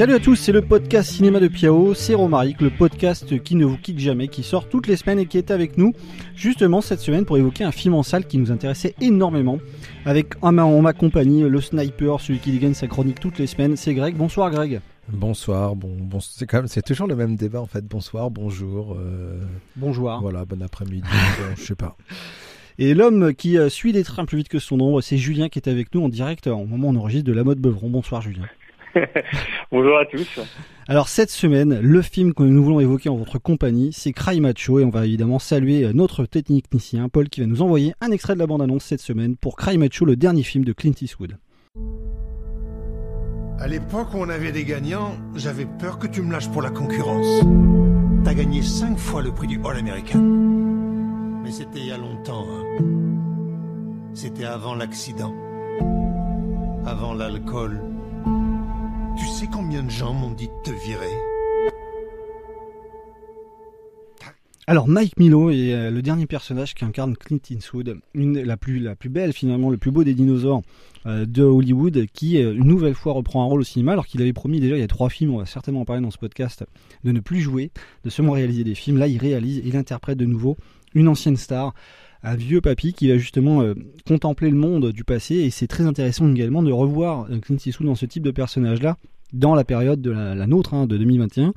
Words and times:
Salut 0.00 0.14
à 0.14 0.18
tous, 0.18 0.36
c'est 0.36 0.52
le 0.52 0.62
podcast 0.62 1.10
Cinéma 1.10 1.40
de 1.40 1.48
Piao, 1.48 1.92
c'est 1.92 2.14
Romaric, 2.14 2.62
le 2.62 2.70
podcast 2.70 3.38
qui 3.42 3.54
ne 3.54 3.66
vous 3.66 3.76
quitte 3.76 3.98
jamais, 3.98 4.28
qui 4.28 4.42
sort 4.42 4.66
toutes 4.66 4.86
les 4.86 4.96
semaines 4.96 5.18
et 5.18 5.26
qui 5.26 5.36
est 5.36 5.50
avec 5.50 5.76
nous 5.76 5.92
justement 6.34 6.80
cette 6.80 7.00
semaine 7.00 7.26
pour 7.26 7.36
évoquer 7.36 7.64
un 7.64 7.70
film 7.70 7.92
en 7.92 8.02
salle 8.02 8.24
qui 8.24 8.38
nous 8.38 8.50
intéressait 8.50 8.94
énormément. 9.02 9.58
Avec 10.06 10.36
en 10.40 10.52
ma, 10.52 10.94
compagnie 10.94 11.42
le 11.42 11.60
sniper, 11.60 12.18
celui 12.18 12.38
qui 12.38 12.50
dégaine 12.50 12.72
sa 12.72 12.86
chronique 12.86 13.20
toutes 13.20 13.38
les 13.38 13.46
semaines, 13.46 13.76
c'est 13.76 13.92
Greg. 13.92 14.16
Bonsoir 14.16 14.50
Greg. 14.50 14.80
Bonsoir, 15.12 15.76
bon, 15.76 15.94
bon 16.00 16.18
c'est 16.18 16.46
quand 16.46 16.60
même, 16.60 16.68
c'est 16.68 16.80
toujours 16.80 17.06
le 17.06 17.14
même 17.14 17.36
débat 17.36 17.60
en 17.60 17.66
fait. 17.66 17.84
Bonsoir, 17.84 18.30
bonjour. 18.30 18.96
Euh, 18.98 19.38
bonjour. 19.76 20.18
Voilà, 20.22 20.46
bon 20.46 20.62
après-midi, 20.62 21.06
je 21.58 21.62
sais 21.62 21.74
pas. 21.74 21.98
Et 22.78 22.94
l'homme 22.94 23.34
qui 23.34 23.58
euh, 23.58 23.68
suit 23.68 23.92
les 23.92 24.04
trains 24.04 24.24
plus 24.24 24.38
vite 24.38 24.48
que 24.48 24.60
son 24.60 24.80
ombre, 24.80 25.02
c'est 25.02 25.18
Julien 25.18 25.50
qui 25.50 25.58
est 25.58 25.68
avec 25.68 25.94
nous 25.94 26.02
en 26.02 26.08
direct 26.08 26.46
au 26.46 26.64
moment 26.64 26.88
où 26.88 26.92
on 26.92 26.96
enregistre 26.96 27.26
de 27.26 27.34
la 27.34 27.44
mode 27.44 27.58
Beuvron. 27.58 27.90
Bonsoir 27.90 28.22
Julien. 28.22 28.46
Bonjour 29.72 29.98
à 29.98 30.04
tous. 30.06 30.40
Alors 30.88 31.08
cette 31.08 31.30
semaine, 31.30 31.78
le 31.80 32.02
film 32.02 32.34
que 32.34 32.42
nous 32.42 32.62
voulons 32.62 32.80
évoquer 32.80 33.08
en 33.08 33.16
votre 33.16 33.38
compagnie, 33.38 33.92
c'est 33.92 34.12
Cry 34.12 34.40
Macho 34.40 34.78
et 34.78 34.84
on 34.84 34.90
va 34.90 35.06
évidemment 35.06 35.38
saluer 35.38 35.92
notre 35.92 36.26
technicien 36.26 37.08
Paul 37.08 37.28
qui 37.28 37.40
va 37.40 37.46
nous 37.46 37.62
envoyer 37.62 37.94
un 38.00 38.10
extrait 38.10 38.34
de 38.34 38.40
la 38.40 38.46
bande-annonce 38.46 38.84
cette 38.84 39.00
semaine 39.00 39.36
pour 39.36 39.56
Cry 39.56 39.78
Macho, 39.78 40.04
le 40.04 40.16
dernier 40.16 40.42
film 40.42 40.64
de 40.64 40.72
Clint 40.72 40.94
Eastwood. 41.00 41.38
À 43.58 43.68
l'époque 43.68 44.14
où 44.14 44.18
on 44.18 44.28
avait 44.28 44.52
des 44.52 44.64
gagnants, 44.64 45.16
j'avais 45.34 45.66
peur 45.66 45.98
que 45.98 46.06
tu 46.06 46.22
me 46.22 46.32
lâches 46.32 46.50
pour 46.50 46.62
la 46.62 46.70
concurrence. 46.70 47.44
T'as 48.24 48.34
gagné 48.34 48.62
cinq 48.62 48.98
fois 48.98 49.22
le 49.22 49.32
prix 49.32 49.46
du 49.46 49.60
All 49.64 49.76
American. 49.76 50.20
Mais 51.42 51.50
c'était 51.50 51.80
il 51.80 51.86
y 51.86 51.92
a 51.92 51.98
longtemps. 51.98 52.46
Hein. 52.48 52.84
C'était 54.14 54.44
avant 54.44 54.74
l'accident. 54.74 55.34
Avant 56.86 57.12
l'alcool 57.12 57.80
sais 59.40 59.46
combien 59.46 59.82
de 59.82 59.90
gens 59.90 60.12
m'ont 60.12 60.32
dit 60.32 60.48
de 60.48 60.62
te 60.62 60.84
virer 60.84 61.16
Alors 64.66 64.86
Mike 64.86 65.18
Milo 65.18 65.48
est 65.48 65.72
euh, 65.72 65.90
le 65.90 66.02
dernier 66.02 66.26
personnage 66.26 66.74
qui 66.74 66.84
incarne 66.84 67.16
Clint 67.16 67.40
Eastwood, 67.48 68.00
une, 68.12 68.42
la, 68.42 68.58
plus, 68.58 68.80
la 68.80 68.96
plus 68.96 69.08
belle 69.08 69.32
finalement, 69.32 69.70
le 69.70 69.78
plus 69.78 69.90
beau 69.90 70.04
des 70.04 70.12
dinosaures 70.12 70.60
euh, 71.06 71.24
de 71.24 71.42
Hollywood, 71.42 72.04
qui 72.12 72.36
euh, 72.36 72.52
une 72.52 72.66
nouvelle 72.66 72.94
fois 72.94 73.14
reprend 73.14 73.42
un 73.42 73.46
rôle 73.46 73.62
au 73.62 73.64
cinéma 73.64 73.92
alors 73.92 74.06
qu'il 74.06 74.20
avait 74.20 74.34
promis 74.34 74.60
déjà 74.60 74.76
il 74.76 74.80
y 74.80 74.82
a 74.82 74.88
trois 74.88 75.08
films, 75.08 75.32
on 75.32 75.38
va 75.38 75.46
certainement 75.46 75.80
en 75.80 75.86
parler 75.86 76.02
dans 76.02 76.10
ce 76.10 76.18
podcast, 76.18 76.66
de 77.04 77.10
ne 77.10 77.20
plus 77.20 77.40
jouer, 77.40 77.70
de 78.04 78.10
seulement 78.10 78.32
réaliser 78.32 78.62
des 78.62 78.74
films. 78.74 78.98
Là 78.98 79.06
il 79.06 79.16
réalise, 79.16 79.62
il 79.64 79.74
interprète 79.74 80.18
de 80.18 80.26
nouveau 80.26 80.58
une 80.92 81.08
ancienne 81.08 81.38
star 81.38 81.72
un 82.22 82.34
vieux 82.34 82.60
papy 82.60 82.92
qui 82.92 83.08
va 83.08 83.16
justement 83.16 83.64
contempler 84.06 84.50
le 84.50 84.56
monde 84.56 84.92
du 84.92 85.04
passé 85.04 85.36
et 85.36 85.48
c'est 85.48 85.66
très 85.66 85.84
intéressant 85.84 86.30
également 86.30 86.62
de 86.62 86.70
revoir 86.70 87.26
Clint 87.40 87.56
Eastwood 87.64 87.86
dans 87.86 87.94
ce 87.94 88.04
type 88.04 88.22
de 88.22 88.30
personnage 88.30 88.82
là 88.82 88.98
dans 89.32 89.54
la 89.54 89.64
période 89.64 90.00
de 90.00 90.10
la, 90.10 90.46
nôtre, 90.46 90.74
hein, 90.74 90.86
de 90.86 90.96
2021, 90.96 91.52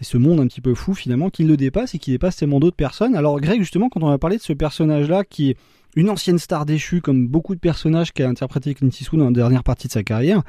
et 0.00 0.04
ce 0.04 0.16
monde 0.16 0.40
un 0.40 0.46
petit 0.46 0.60
peu 0.60 0.74
fou 0.74 0.94
finalement 0.94 1.30
qui 1.30 1.44
le 1.44 1.56
dépasse 1.56 1.94
et 1.94 1.98
qui 1.98 2.10
dépasse 2.10 2.36
tellement 2.36 2.60
d'autres 2.60 2.76
personnes. 2.76 3.14
Alors 3.14 3.40
Greg, 3.40 3.60
justement, 3.60 3.88
quand 3.88 4.02
on 4.02 4.08
va 4.08 4.18
parler 4.18 4.36
de 4.36 4.42
ce 4.42 4.52
personnage-là 4.52 5.24
qui 5.24 5.50
est 5.50 5.56
une 5.94 6.10
ancienne 6.10 6.38
star 6.38 6.64
déchue, 6.64 7.00
comme 7.00 7.28
beaucoup 7.28 7.54
de 7.54 7.60
personnages 7.60 8.12
qu'a 8.12 8.28
interprété 8.28 8.74
Clint 8.74 8.88
Eastwood 8.88 9.20
dans 9.20 9.26
la 9.26 9.32
dernière 9.32 9.62
partie 9.62 9.88
de 9.88 9.92
sa 9.92 10.02
carrière, 10.02 10.42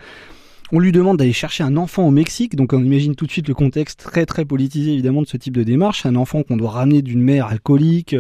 on 0.76 0.80
lui 0.80 0.92
demande 0.92 1.18
d'aller 1.18 1.34
chercher 1.34 1.64
un 1.64 1.78
enfant 1.78 2.08
au 2.08 2.10
Mexique, 2.10 2.56
donc 2.56 2.74
on 2.74 2.84
imagine 2.84 3.14
tout 3.14 3.28
de 3.28 3.32
suite 3.32 3.48
le 3.48 3.54
contexte 3.54 4.00
très 4.00 4.26
très 4.26 4.44
politisé 4.44 4.94
évidemment 4.94 5.22
de 5.22 5.28
ce 5.28 5.38
type 5.38 5.56
de 5.56 5.62
démarche, 5.62 6.08
un 6.08 6.16
enfant 6.16 6.42
qu'on 6.42 6.58
doit 6.58 6.72
ramener 6.72 7.04
d'une 7.04 7.22
mère 7.22 7.46
alcoolique. 7.46 8.16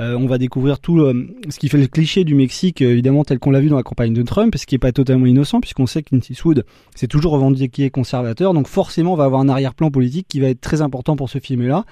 Euh, 0.00 0.18
on 0.18 0.26
va 0.26 0.38
découvrir 0.38 0.80
tout 0.80 0.98
euh, 0.98 1.32
ce 1.48 1.56
qui 1.60 1.68
fait 1.68 1.78
le 1.78 1.86
cliché 1.86 2.24
du 2.24 2.34
Mexique, 2.34 2.82
euh, 2.82 2.90
évidemment 2.90 3.22
tel 3.22 3.38
qu'on 3.38 3.52
l'a 3.52 3.60
vu 3.60 3.68
dans 3.68 3.76
la 3.76 3.84
campagne 3.84 4.12
de 4.12 4.22
Trump, 4.22 4.56
ce 4.56 4.66
qui 4.66 4.74
n'est 4.74 4.80
pas 4.80 4.90
totalement 4.90 5.26
innocent 5.26 5.60
puisqu'on 5.60 5.86
sait 5.86 6.02
que 6.02 6.08
Clint 6.08 6.20
Eastwood 6.28 6.66
c'est 6.96 7.06
toujours 7.06 7.30
revendiqué 7.30 7.90
conservateur, 7.90 8.54
donc 8.54 8.66
forcément 8.66 9.12
on 9.12 9.16
va 9.16 9.24
avoir 9.24 9.40
un 9.40 9.48
arrière-plan 9.48 9.92
politique 9.92 10.26
qui 10.28 10.40
va 10.40 10.48
être 10.48 10.60
très 10.60 10.82
important 10.82 11.14
pour 11.14 11.30
ce 11.30 11.38
film-là 11.38 11.84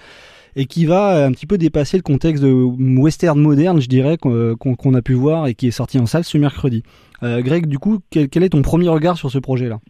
et 0.56 0.66
qui 0.66 0.84
va 0.84 1.24
un 1.24 1.30
petit 1.30 1.46
peu 1.46 1.58
dépasser 1.58 1.96
le 1.96 2.02
contexte 2.02 2.42
de 2.42 2.50
western 2.50 3.40
moderne, 3.40 3.80
je 3.80 3.88
dirais, 3.88 4.18
qu'on 4.18 4.94
a 4.94 5.00
pu 5.00 5.14
voir 5.14 5.46
et 5.46 5.54
qui 5.54 5.68
est 5.68 5.70
sorti 5.70 5.98
en 5.98 6.04
salle 6.04 6.24
ce 6.24 6.36
mercredi. 6.36 6.82
Greg, 7.22 7.66
du 7.66 7.78
coup, 7.78 8.00
quel, 8.10 8.28
est 8.42 8.50
ton 8.50 8.60
premier 8.60 8.90
regard 8.90 9.16
sur 9.16 9.30
ce 9.30 9.38
projet-là? 9.38 9.80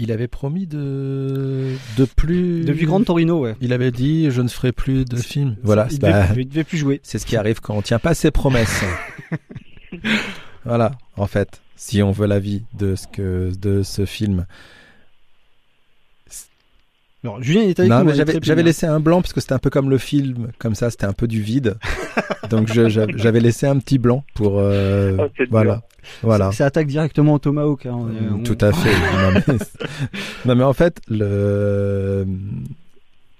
Il 0.00 0.12
avait 0.12 0.28
promis 0.28 0.66
de 0.66 1.74
de 1.96 2.04
plus. 2.04 2.64
Depuis 2.64 2.86
Grand 2.86 3.02
Torino, 3.02 3.40
ouais. 3.40 3.56
Il 3.60 3.72
avait 3.72 3.90
dit 3.90 4.30
je 4.30 4.42
ne 4.42 4.48
ferai 4.48 4.72
plus 4.72 5.04
de 5.04 5.16
films. 5.16 5.56
Voilà. 5.62 5.88
Il 5.90 5.98
bah, 5.98 6.28
devait, 6.28 6.64
plus 6.64 6.78
jouer. 6.78 7.00
C'est 7.02 7.18
ce 7.18 7.26
qui 7.26 7.36
arrive 7.36 7.60
quand 7.60 7.74
on 7.74 7.82
tient 7.82 7.98
pas 7.98 8.14
ses 8.14 8.30
promesses. 8.30 8.82
voilà. 10.64 10.92
En 11.16 11.26
fait, 11.26 11.60
si 11.76 12.02
on 12.02 12.10
veut 12.10 12.26
l'avis 12.26 12.64
de 12.78 12.94
ce 12.94 13.06
que 13.06 13.52
de 13.60 13.82
ce 13.82 14.04
film. 14.04 14.46
Alors, 17.24 17.42
Julien 17.42 17.62
est 17.62 17.80
avec 17.80 17.90
non, 17.90 18.04
j'avais 18.42 18.62
laissé 18.62 18.86
un 18.86 19.00
blanc 19.00 19.20
parce 19.20 19.32
que 19.32 19.40
c'était 19.40 19.54
un 19.54 19.58
peu 19.58 19.70
comme 19.70 19.90
le 19.90 19.98
film, 19.98 20.48
comme 20.58 20.76
ça, 20.76 20.90
c'était 20.90 21.06
un 21.06 21.12
peu 21.12 21.26
du 21.26 21.42
vide. 21.42 21.76
Donc 22.50 22.68
j'avais 22.68 23.40
laissé 23.40 23.66
un 23.66 23.78
petit 23.78 23.98
blanc 23.98 24.24
pour 24.34 24.58
euh, 24.58 25.16
oh, 25.18 25.44
voilà. 25.50 25.82
Voilà. 26.22 26.52
Ça 26.52 26.66
attaque 26.66 26.86
directement 26.86 27.34
au 27.34 27.38
tomahawk. 27.38 27.86
Hein. 27.86 28.06
Tout 28.44 28.56
à 28.60 28.72
fait. 28.72 28.94
non, 30.46 30.54
mais... 30.54 30.64
en 30.64 30.72
fait, 30.72 31.00
le... 31.08 32.24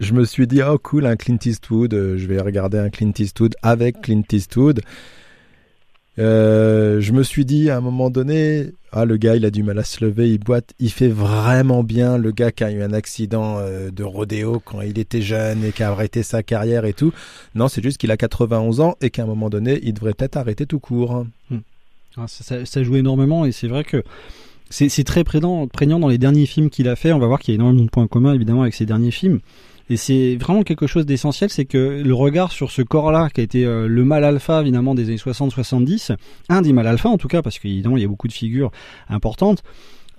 je 0.00 0.12
me 0.12 0.24
suis 0.24 0.46
dit, 0.46 0.60
oh 0.62 0.78
cool, 0.78 1.06
un 1.06 1.16
Clint 1.16 1.38
Eastwood, 1.44 1.94
euh, 1.94 2.18
je 2.18 2.26
vais 2.26 2.40
regarder 2.40 2.78
un 2.78 2.90
Clint 2.90 3.12
Eastwood 3.16 3.54
avec 3.62 4.02
Clint 4.02 4.24
Eastwood. 4.32 4.80
Euh, 6.18 7.00
je 7.00 7.12
me 7.12 7.22
suis 7.22 7.44
dit 7.44 7.70
à 7.70 7.76
un 7.76 7.80
moment 7.80 8.10
donné, 8.10 8.72
ah 8.92 9.04
le 9.04 9.16
gars 9.16 9.36
il 9.36 9.44
a 9.44 9.50
du 9.50 9.62
mal 9.62 9.78
à 9.78 9.84
se 9.84 10.04
lever, 10.04 10.30
il 10.30 10.38
boite, 10.38 10.72
il 10.78 10.90
fait 10.90 11.08
vraiment 11.08 11.82
bien 11.82 12.16
le 12.16 12.30
gars 12.32 12.52
qui 12.52 12.64
a 12.64 12.70
eu 12.70 12.82
un 12.82 12.92
accident 12.92 13.58
euh, 13.58 13.90
de 13.90 14.02
rodéo 14.02 14.60
quand 14.64 14.80
il 14.80 14.98
était 14.98 15.20
jeune 15.20 15.64
et 15.64 15.72
qui 15.72 15.82
a 15.82 15.90
arrêté 15.90 16.22
sa 16.22 16.42
carrière 16.42 16.84
et 16.84 16.94
tout. 16.94 17.12
Non, 17.54 17.68
c'est 17.68 17.82
juste 17.82 17.98
qu'il 17.98 18.10
a 18.10 18.16
91 18.16 18.80
ans 18.80 18.96
et 19.00 19.10
qu'à 19.10 19.24
un 19.24 19.26
moment 19.26 19.50
donné, 19.50 19.80
il 19.82 19.92
devrait 19.92 20.14
peut-être 20.14 20.36
arrêter 20.36 20.66
tout 20.66 20.80
court. 20.80 21.26
Hmm. 21.50 21.58
Ah, 22.16 22.26
ça, 22.26 22.82
joue 22.82 22.96
énormément 22.96 23.44
et 23.44 23.52
c'est 23.52 23.68
vrai 23.68 23.84
que 23.84 24.02
c'est 24.70 25.04
très 25.04 25.22
prégnant, 25.22 25.68
prégnant 25.68 26.00
dans 26.00 26.08
les 26.08 26.18
derniers 26.18 26.46
films 26.46 26.68
qu'il 26.68 26.88
a 26.88 26.96
fait. 26.96 27.12
On 27.12 27.18
va 27.18 27.26
voir 27.26 27.38
qu'il 27.38 27.54
y 27.54 27.56
a 27.56 27.60
énormément 27.60 27.84
de 27.84 27.90
points 27.90 28.06
communs 28.06 28.34
évidemment 28.34 28.62
avec 28.62 28.74
ses 28.74 28.86
derniers 28.86 29.10
films. 29.12 29.40
Et 29.90 29.96
c'est 29.96 30.36
vraiment 30.36 30.62
quelque 30.62 30.86
chose 30.86 31.06
d'essentiel, 31.06 31.50
c'est 31.50 31.64
que 31.64 32.02
le 32.04 32.14
regard 32.14 32.52
sur 32.52 32.70
ce 32.70 32.82
corps-là, 32.82 33.30
qui 33.32 33.40
a 33.40 33.44
été 33.44 33.64
euh, 33.64 33.86
le 33.86 34.04
mal 34.04 34.24
alpha 34.24 34.60
évidemment 34.60 34.94
des 34.94 35.04
années 35.04 35.16
60-70, 35.16 36.14
un 36.48 36.62
des 36.62 36.72
mal 36.72 36.86
alpha 36.86 37.08
en 37.08 37.16
tout 37.16 37.28
cas, 37.28 37.40
parce 37.40 37.58
qu'évidemment 37.58 37.96
il 37.96 38.02
y 38.02 38.04
a 38.04 38.08
beaucoup 38.08 38.28
de 38.28 38.32
figures 38.32 38.70
importantes, 39.08 39.62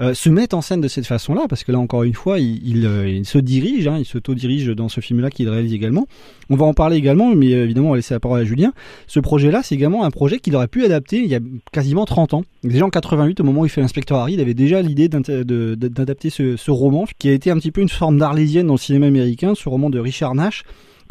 euh, 0.01 0.13
se 0.13 0.29
mettent 0.29 0.53
en 0.53 0.61
scène 0.61 0.79
de 0.79 0.87
cette 0.87 1.05
façon-là, 1.05 1.45
parce 1.49 1.63
que 1.63 1.71
là 1.71 1.79
encore 1.79 2.03
une 2.03 2.13
fois, 2.13 2.39
il, 2.39 2.85
euh, 2.85 3.23
se 3.23 3.37
dirige, 3.37 3.87
hein, 3.87 3.97
il 3.99 4.05
s'auto-dirige 4.05 4.67
dans 4.67 4.87
ce 4.87 5.01
film-là 5.01 5.29
qu'il 5.29 5.49
réalise 5.49 5.73
également. 5.73 6.07
On 6.49 6.55
va 6.55 6.65
en 6.65 6.73
parler 6.73 6.95
également, 6.95 7.35
mais 7.35 7.53
euh, 7.53 7.65
évidemment 7.65 7.89
on 7.89 7.91
va 7.91 7.97
laisser 7.97 8.13
la 8.13 8.19
parole 8.19 8.39
à 8.39 8.45
Julien. 8.45 8.71
Ce 9.07 9.19
projet-là, 9.19 9.61
c'est 9.61 9.75
également 9.75 10.05
un 10.05 10.11
projet 10.11 10.39
qu'il 10.39 10.55
aurait 10.55 10.67
pu 10.67 10.85
adapter 10.85 11.17
il 11.17 11.27
y 11.27 11.35
a 11.35 11.39
quasiment 11.73 12.05
30 12.05 12.33
ans. 12.33 12.43
Déjà 12.63 12.85
en 12.85 12.89
88, 12.89 13.41
au 13.41 13.43
moment 13.43 13.61
où 13.61 13.65
il 13.65 13.69
fait 13.69 13.81
l'inspecteur 13.81 14.19
Harry, 14.19 14.33
il 14.33 14.39
avait 14.41 14.53
déjà 14.53 14.81
l'idée 14.81 15.09
d'adapter 15.09 16.29
ce, 16.29 16.55
ce, 16.55 16.71
roman, 16.71 17.05
qui 17.17 17.27
a 17.29 17.33
été 17.33 17.51
un 17.51 17.57
petit 17.57 17.71
peu 17.71 17.81
une 17.81 17.89
forme 17.89 18.17
d'arlésienne 18.17 18.67
dans 18.67 18.75
le 18.75 18.79
cinéma 18.79 19.07
américain, 19.07 19.53
ce 19.53 19.67
roman 19.67 19.89
de 19.89 19.99
Richard 19.99 20.33
Nash, 20.33 20.63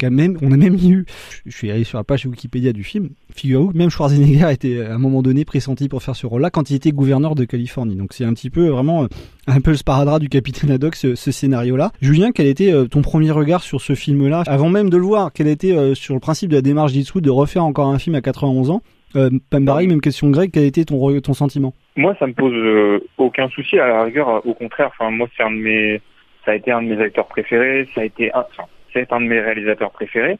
même, 0.03 0.37
on 0.41 0.51
a 0.51 0.57
même 0.57 0.75
eu, 0.75 1.05
je 1.45 1.55
suis 1.55 1.71
allé 1.71 1.83
sur 1.83 1.97
la 1.97 2.03
page 2.03 2.25
Wikipédia 2.25 2.73
du 2.73 2.83
film, 2.83 3.09
figurez-vous 3.33 3.71
même 3.73 3.89
Schwarzenegger 3.89 4.51
était 4.51 4.85
à 4.85 4.93
un 4.93 4.97
moment 4.97 5.21
donné 5.21 5.45
pressenti 5.45 5.89
pour 5.89 6.03
faire 6.03 6.15
ce 6.15 6.25
rôle-là 6.25 6.49
quand 6.49 6.69
il 6.69 6.75
était 6.75 6.91
gouverneur 6.91 7.35
de 7.35 7.45
Californie. 7.45 7.95
Donc 7.95 8.13
c'est 8.13 8.25
un 8.25 8.33
petit 8.33 8.49
peu 8.49 8.67
vraiment 8.67 9.07
un 9.47 9.61
peu 9.61 9.71
le 9.71 9.77
sparadrap 9.77 10.19
du 10.19 10.29
capitaine 10.29 10.71
Haddock 10.71 10.95
ce, 10.95 11.15
scénario-là. 11.15 11.91
Julien, 12.01 12.31
quel 12.31 12.47
était 12.47 12.71
euh, 12.71 12.85
ton 12.85 13.01
premier 13.01 13.31
regard 13.31 13.63
sur 13.63 13.81
ce 13.81 13.95
film-là? 13.95 14.43
Avant 14.47 14.69
même 14.69 14.89
de 14.89 14.97
le 14.97 15.03
voir 15.03 15.31
Quel 15.33 15.47
était 15.47 15.75
euh, 15.75 15.95
sur 15.95 16.13
le 16.13 16.19
principe 16.19 16.49
de 16.49 16.55
la 16.55 16.61
démarche 16.61 16.91
d'Eastwood 16.91 17.23
de 17.23 17.29
refaire 17.29 17.63
encore 17.63 17.87
un 17.87 17.99
film 17.99 18.15
à 18.15 18.21
91 18.21 18.71
ans? 18.71 18.81
Euh, 19.15 19.29
même 19.51 20.01
question 20.01 20.29
Greg, 20.29 20.51
quel 20.51 20.65
était 20.65 20.85
ton, 20.85 21.19
ton 21.21 21.33
sentiment? 21.33 21.73
Moi, 21.95 22.15
ça 22.19 22.27
me 22.27 22.33
pose 22.33 22.53
euh, 22.53 22.99
aucun 23.17 23.49
souci. 23.49 23.79
À 23.79 23.87
la 23.87 24.03
rigueur, 24.03 24.45
au 24.45 24.53
contraire, 24.53 24.91
moi, 25.11 25.27
c'est 25.35 25.43
un 25.43 25.51
de 25.51 25.57
mes, 25.57 26.01
ça 26.45 26.51
a 26.51 26.55
été 26.55 26.71
un 26.71 26.81
de 26.81 26.87
mes 26.87 27.01
acteurs 27.01 27.27
préférés. 27.27 27.87
Ça 27.95 28.01
a 28.01 28.05
été 28.05 28.31
un, 28.33 28.45
c'est 28.93 29.11
un 29.11 29.21
de 29.21 29.25
mes 29.25 29.39
réalisateurs 29.39 29.91
préférés. 29.91 30.37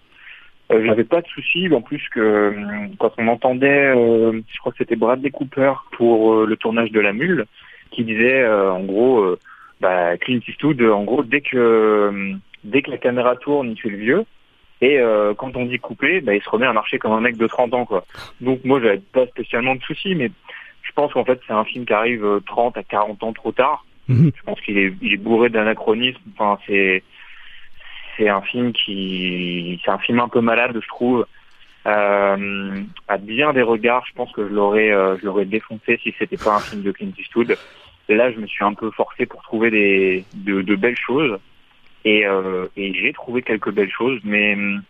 Euh, 0.72 0.86
J'avais 0.86 1.04
pas 1.04 1.22
de 1.22 1.28
soucis, 1.28 1.68
en 1.74 1.81
plus 1.81 2.04
que 2.10 2.19
euh, 2.19 2.88
quand 3.00 3.12
on 3.18 3.28
entendait, 3.28 3.88
euh, 3.96 4.40
je 4.54 4.60
crois 4.60 4.72
que 4.72 4.78
c'était 4.78 4.96
Bradley 4.96 5.31
Cooper 5.31 5.74
pour 5.94 6.34
euh, 6.34 6.46
le 6.46 6.57
tournage 6.57 6.92
de 6.92 7.00
La 7.00 7.12
Mule, 7.12 7.46
qui 7.92 8.04
disait 8.04 8.48
en 8.48 8.84
gros, 8.84 9.36
bah, 9.81 10.16
Clint 10.18 10.42
Eastwood, 10.48 10.80
en 10.84 11.04
gros, 11.06 11.24
dès 11.24 11.42
que 11.42 12.36
dès 12.63 12.84
que 12.84 12.92
la 12.92 13.00
caméra 13.00 13.36
tourne, 13.36 13.72
il 13.72 13.81
fait 13.81 13.90
le 13.90 13.98
vieux. 13.98 14.25
Et 14.81 15.00
quand 15.38 15.57
on 15.57 15.66
dit 15.66 15.80
couper, 15.80 16.22
bah, 16.22 16.36
il 16.36 16.42
se 16.44 16.50
remet 16.50 16.68
à 16.68 16.74
marcher 16.74 17.00
comme 17.00 17.13
un 17.13 17.19
mec 17.19 17.36
de 17.36 17.48
30 17.48 17.74
ans, 17.74 17.86
quoi. 17.86 18.06
Donc 18.42 18.63
moi, 18.63 18.80
j'avais 18.80 19.01
pas 19.12 19.25
spécialement 19.25 19.74
de 19.74 19.81
soucis, 19.81 20.13
mais 20.13 20.30
je 20.84 20.92
pense 20.92 21.12
qu'en 21.13 21.25
fait, 21.25 21.40
c'est 21.48 21.54
un 21.54 21.66
film 21.66 21.84
qui 21.86 21.94
arrive 21.94 22.24
30 22.46 22.78
à 22.78 22.84
40 22.84 23.24
ans 23.24 23.34
trop 23.34 23.51
tard. 23.51 23.86
Mhm. 24.07 24.31
Je 24.36 24.44
pense 24.44 24.62
qu'il 24.62 24.78
est, 24.78 24.94
il 25.01 25.13
est 25.13 25.18
bourré 25.18 25.50
d'anachronisme. 25.50 26.22
Enfin, 26.38 26.60
c'est 26.68 27.01
c'est 28.19 28.30
un 28.30 28.42
film 28.42 28.74
qui, 28.74 29.80
c'est 29.83 29.92
un 29.92 29.98
film 29.98 30.19
un 30.19 30.27
peu 30.27 30.42
malade, 30.42 30.77
je 30.80 30.88
trouve. 30.88 31.25
Euh, 31.88 32.81
à 33.07 33.18
bien 33.18 33.54
des 33.54 33.62
regards, 33.62 34.06
je 34.06 34.13
pense 34.13 34.31
que 34.33 34.48
je 34.48 34.54
l'aurais, 34.54 34.92
euh, 34.92 35.18
je 35.18 35.25
l'aurais 35.25 35.45
défoncé 35.45 36.00
si 36.04 36.13
c'était 36.19 36.38
pas 36.38 36.57
un 36.57 36.60
film 36.60 36.83
de 36.83 36.92
Clint 36.92 37.13
Eastwood. 37.18 37.57
là, 38.10 38.31
je 38.31 38.39
me 38.39 38.48
suis 38.48 38.63
un 38.63 38.74
peu 38.74 38.92
forcé 38.92 39.25
pour 39.25 39.42
trouver 39.44 39.71
des 39.71 40.25
de, 40.33 40.75
belles 40.75 40.98
choses 40.98 41.39
et, 42.04 42.25
euh, 42.25 42.68
et 42.75 42.94
j'ai 42.94 43.13
trouvé 43.13 43.42
quelques 43.42 43.71
belles 43.71 43.92
choses, 43.92 44.19
mais 44.24 44.54
hum, 44.54 44.83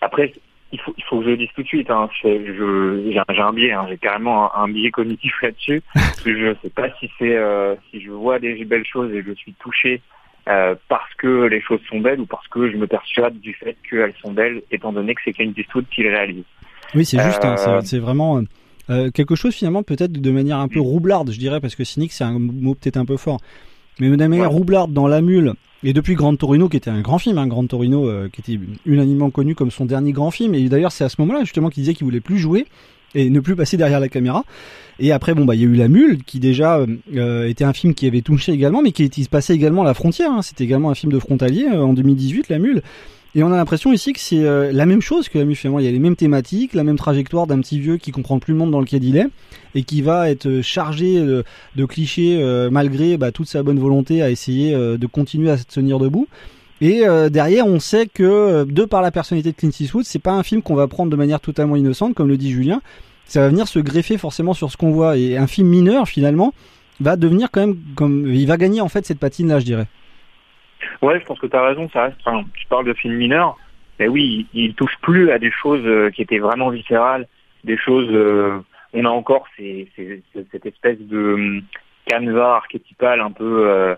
après 0.00 0.32
il 0.74 0.80
faut, 0.80 1.18
que 1.18 1.24
je 1.24 1.30
le 1.30 1.36
dise 1.36 1.50
tout 1.54 1.62
de 1.62 1.68
suite. 1.68 1.90
Hein. 1.90 2.08
J'ai, 2.22 3.18
un 3.18 3.52
biais, 3.52 3.72
hein. 3.72 3.84
j'ai 3.90 3.98
carrément 3.98 4.56
un, 4.56 4.68
biais 4.68 4.90
cognitif 4.90 5.34
là-dessus. 5.42 5.82
je 6.24 6.30
ne 6.30 6.54
sais 6.62 6.70
pas 6.70 6.88
si 6.98 7.10
c'est 7.18 7.38
si 7.90 8.00
je 8.00 8.10
vois 8.10 8.38
des 8.38 8.64
belles 8.64 8.86
choses 8.86 9.12
et 9.12 9.22
je 9.22 9.32
suis 9.32 9.52
touché 9.60 10.00
euh, 10.48 10.74
parce 10.88 11.12
que 11.18 11.44
les 11.46 11.60
choses 11.60 11.80
sont 11.88 12.00
belles 12.00 12.20
ou 12.20 12.26
parce 12.26 12.46
que 12.48 12.70
je 12.70 12.76
me 12.76 12.86
persuade 12.86 13.38
du 13.40 13.54
fait 13.54 13.76
qu'elles 13.88 14.14
sont 14.22 14.32
belles, 14.32 14.62
étant 14.70 14.92
donné 14.92 15.14
que 15.14 15.20
c'est 15.24 15.32
Clint 15.32 15.52
Eastwood 15.56 15.86
qui 15.94 16.02
les 16.02 16.10
réalise. 16.10 16.44
Oui, 16.94 17.04
c'est 17.04 17.22
juste, 17.22 17.44
hein, 17.44 17.54
euh, 17.66 17.80
c'est, 17.82 17.98
vraiment 17.98 18.42
euh, 18.90 19.10
quelque 19.10 19.34
chose 19.34 19.54
finalement 19.54 19.82
peut-être 19.82 20.12
de 20.12 20.30
manière 20.30 20.58
un 20.58 20.68
peu 20.68 20.80
roublarde, 20.80 21.30
je 21.32 21.38
dirais, 21.38 21.60
parce 21.60 21.74
que 21.74 21.84
cynique 21.84 22.12
c'est 22.12 22.24
un 22.24 22.38
mot 22.38 22.74
peut-être 22.74 22.96
un 22.96 23.04
peu 23.04 23.16
fort, 23.16 23.38
mais 24.00 24.10
de 24.10 24.16
manière 24.16 24.50
roublarde 24.50 24.92
dans 24.92 25.08
la 25.08 25.20
mule 25.22 25.54
et 25.84 25.92
depuis 25.92 26.14
Grand 26.14 26.36
Torino, 26.36 26.68
qui 26.68 26.76
était 26.76 26.90
un 26.90 27.00
grand 27.00 27.18
film, 27.18 27.38
hein, 27.38 27.46
Grand 27.48 27.66
Torino, 27.66 28.08
euh, 28.08 28.28
qui 28.32 28.40
était 28.40 28.64
unanimement 28.86 29.30
connu 29.30 29.54
comme 29.54 29.70
son 29.70 29.84
dernier 29.84 30.12
grand 30.12 30.30
film, 30.30 30.54
et 30.54 30.68
d'ailleurs 30.68 30.92
c'est 30.92 31.04
à 31.04 31.08
ce 31.08 31.20
moment-là 31.20 31.40
justement 31.40 31.70
qu'il 31.70 31.82
disait 31.82 31.94
qu'il 31.94 32.04
voulait 32.04 32.20
plus 32.20 32.38
jouer 32.38 32.66
et 33.14 33.30
ne 33.30 33.40
plus 33.40 33.56
passer 33.56 33.76
derrière 33.76 34.00
la 34.00 34.08
caméra. 34.08 34.44
Et 34.98 35.12
après, 35.12 35.34
bon, 35.34 35.44
bah, 35.44 35.54
il 35.54 35.60
y 35.62 35.64
a 35.64 35.66
eu 35.66 35.74
La 35.74 35.88
Mule, 35.88 36.22
qui 36.24 36.38
déjà 36.38 36.84
euh, 37.14 37.48
était 37.48 37.64
un 37.64 37.72
film 37.72 37.94
qui 37.94 38.06
avait 38.06 38.20
touché 38.20 38.52
également, 38.52 38.82
mais 38.82 38.92
qui, 38.92 39.08
qui 39.10 39.24
se 39.24 39.28
passait 39.28 39.54
également 39.54 39.82
à 39.82 39.86
la 39.86 39.94
frontière. 39.94 40.30
Hein. 40.30 40.42
C'était 40.42 40.64
également 40.64 40.90
un 40.90 40.94
film 40.94 41.12
de 41.12 41.18
frontalier 41.18 41.66
euh, 41.72 41.82
en 41.82 41.92
2018, 41.92 42.48
La 42.48 42.58
Mule. 42.58 42.82
Et 43.34 43.42
on 43.42 43.50
a 43.50 43.56
l'impression 43.56 43.92
ici 43.92 44.12
que 44.12 44.20
c'est 44.20 44.44
euh, 44.44 44.72
la 44.72 44.84
même 44.84 45.00
chose 45.00 45.30
que 45.30 45.38
la 45.38 45.46
mule 45.46 45.56
finalement. 45.56 45.78
Il 45.78 45.86
y 45.86 45.88
a 45.88 45.90
les 45.90 45.98
mêmes 45.98 46.16
thématiques, 46.16 46.74
la 46.74 46.84
même 46.84 46.98
trajectoire 46.98 47.46
d'un 47.46 47.60
petit 47.60 47.78
vieux 47.78 47.96
qui 47.96 48.10
comprend 48.10 48.38
plus 48.38 48.52
le 48.52 48.58
monde 48.58 48.70
dans 48.70 48.80
lequel 48.80 49.02
il 49.04 49.16
est 49.16 49.26
et 49.74 49.84
qui 49.84 50.02
va 50.02 50.28
être 50.28 50.60
chargé 50.60 51.18
de, 51.18 51.84
clichés 51.86 52.38
euh, 52.42 52.68
malgré 52.70 53.16
bah, 53.16 53.32
toute 53.32 53.48
sa 53.48 53.62
bonne 53.62 53.78
volonté 53.78 54.22
à 54.22 54.28
essayer 54.28 54.74
euh, 54.74 54.98
de 54.98 55.06
continuer 55.06 55.50
à 55.50 55.56
se 55.56 55.64
tenir 55.64 55.98
debout. 55.98 56.28
Et 56.82 57.04
derrière, 57.30 57.64
on 57.66 57.78
sait 57.78 58.08
que 58.08 58.64
de 58.64 58.84
par 58.84 59.02
la 59.02 59.12
personnalité 59.12 59.52
de 59.52 59.56
Clint 59.56 59.70
Eastwood, 59.70 60.04
c'est 60.04 60.22
pas 60.22 60.32
un 60.32 60.42
film 60.42 60.62
qu'on 60.62 60.74
va 60.74 60.88
prendre 60.88 61.10
de 61.10 61.16
manière 61.16 61.40
totalement 61.40 61.76
innocente, 61.76 62.14
comme 62.14 62.28
le 62.28 62.36
dit 62.36 62.50
Julien. 62.50 62.80
Ça 63.24 63.40
va 63.40 63.48
venir 63.48 63.68
se 63.68 63.78
greffer 63.78 64.18
forcément 64.18 64.52
sur 64.52 64.70
ce 64.70 64.76
qu'on 64.76 64.90
voit. 64.90 65.16
Et 65.16 65.36
un 65.36 65.46
film 65.46 65.68
mineur, 65.68 66.08
finalement, 66.08 66.52
va 67.00 67.16
devenir 67.16 67.50
quand 67.50 67.60
même 67.60 67.76
comme 67.96 68.26
il 68.26 68.46
va 68.46 68.56
gagner 68.56 68.80
en 68.80 68.88
fait 68.88 69.04
cette 69.04 69.18
patine 69.18 69.48
là, 69.48 69.60
je 69.60 69.64
dirais. 69.64 69.86
Ouais, 71.00 71.18
je 71.20 71.24
pense 71.24 71.38
que 71.38 71.46
tu 71.46 71.56
as 71.56 71.64
raison, 71.64 71.88
ça 71.92 72.04
reste. 72.04 72.16
Enfin, 72.24 72.44
tu 72.54 72.66
parles 72.66 72.86
de 72.86 72.94
films 72.94 73.14
mineurs, 73.14 73.56
mais 73.98 74.08
oui, 74.08 74.46
il, 74.52 74.64
il, 74.64 74.74
touche 74.74 74.96
plus 75.02 75.30
à 75.30 75.38
des 75.38 75.50
choses 75.50 75.84
euh, 75.84 76.10
qui 76.10 76.22
étaient 76.22 76.38
vraiment 76.38 76.70
viscérales, 76.70 77.26
des 77.64 77.76
choses. 77.76 78.08
Euh, 78.10 78.58
on 78.92 79.04
a 79.04 79.08
encore 79.08 79.46
ces, 79.56 79.88
ces, 79.96 80.22
cette 80.50 80.66
espèce 80.66 80.98
de 81.00 81.34
hum, 81.34 81.62
canevas 82.06 82.56
archétypal 82.56 83.20
un 83.20 83.30
peu, 83.30 83.68
euh, 83.68 83.94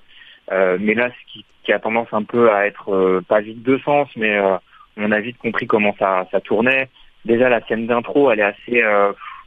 euh, 0.53 0.79
mais 0.81 0.95
là, 0.95 1.11
ce 1.11 1.33
qui, 1.33 1.45
qui, 1.65 1.73
a 1.73 1.79
tendance 1.79 2.09
un 2.13 2.23
peu 2.23 2.53
à 2.53 2.67
être 2.67 2.93
euh, 2.93 3.21
pas 3.27 3.41
vide 3.41 3.63
de 3.63 3.79
sens, 3.79 4.09
mais 4.17 4.39
on 4.97 5.11
a 5.11 5.21
vite 5.21 5.39
compris 5.39 5.67
comment 5.67 5.95
ça, 5.99 6.27
ça 6.31 6.41
tournait. 6.41 6.89
Déjà, 7.25 7.49
la 7.49 7.65
scène 7.67 7.87
d'intro, 7.87 8.31
elle 8.31 8.41
est 8.41 8.43
assez. 8.43 8.83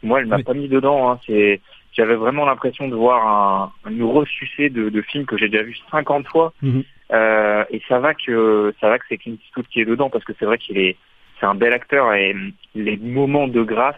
moi, 0.02 0.20
elle 0.20 0.26
m'a 0.26 0.40
pas 0.40 0.54
mis 0.54 0.68
dedans. 0.68 1.12
Hein, 1.12 1.20
c'est 1.26 1.62
j'avais 1.98 2.16
vraiment 2.16 2.46
l'impression 2.46 2.88
de 2.88 2.96
voir 2.96 3.28
un, 3.28 3.90
une 3.90 4.04
ressucée 4.04 4.70
de, 4.70 4.90
de 4.90 5.02
films 5.02 5.26
que 5.26 5.38
j'ai 5.38 5.50
déjà 5.50 5.64
vu 5.64 5.76
50 5.92 6.28
fois. 6.28 6.54
Mhm. 6.62 6.84
Euh, 7.12 7.64
et 7.70 7.82
ça 7.88 8.00
va 8.00 8.14
que 8.14 8.74
ça 8.82 8.90
va 8.90 9.00
que 9.00 9.06
c'est 9.08 9.18
Clint 9.18 9.38
Eastwood 9.46 9.68
qui 9.68 9.80
est 9.80 9.86
dedans 9.86 10.10
parce 10.10 10.26
que 10.26 10.34
c'est 10.38 10.46
vrai 10.46 10.58
qu'il 10.58 10.78
est 10.78 10.98
c'est 11.40 11.46
un 11.46 11.56
bel 11.56 11.72
acteur 11.72 12.14
et 12.14 12.36
les 12.76 12.98
moments 12.98 13.48
de 13.48 13.64
grâce 13.64 13.96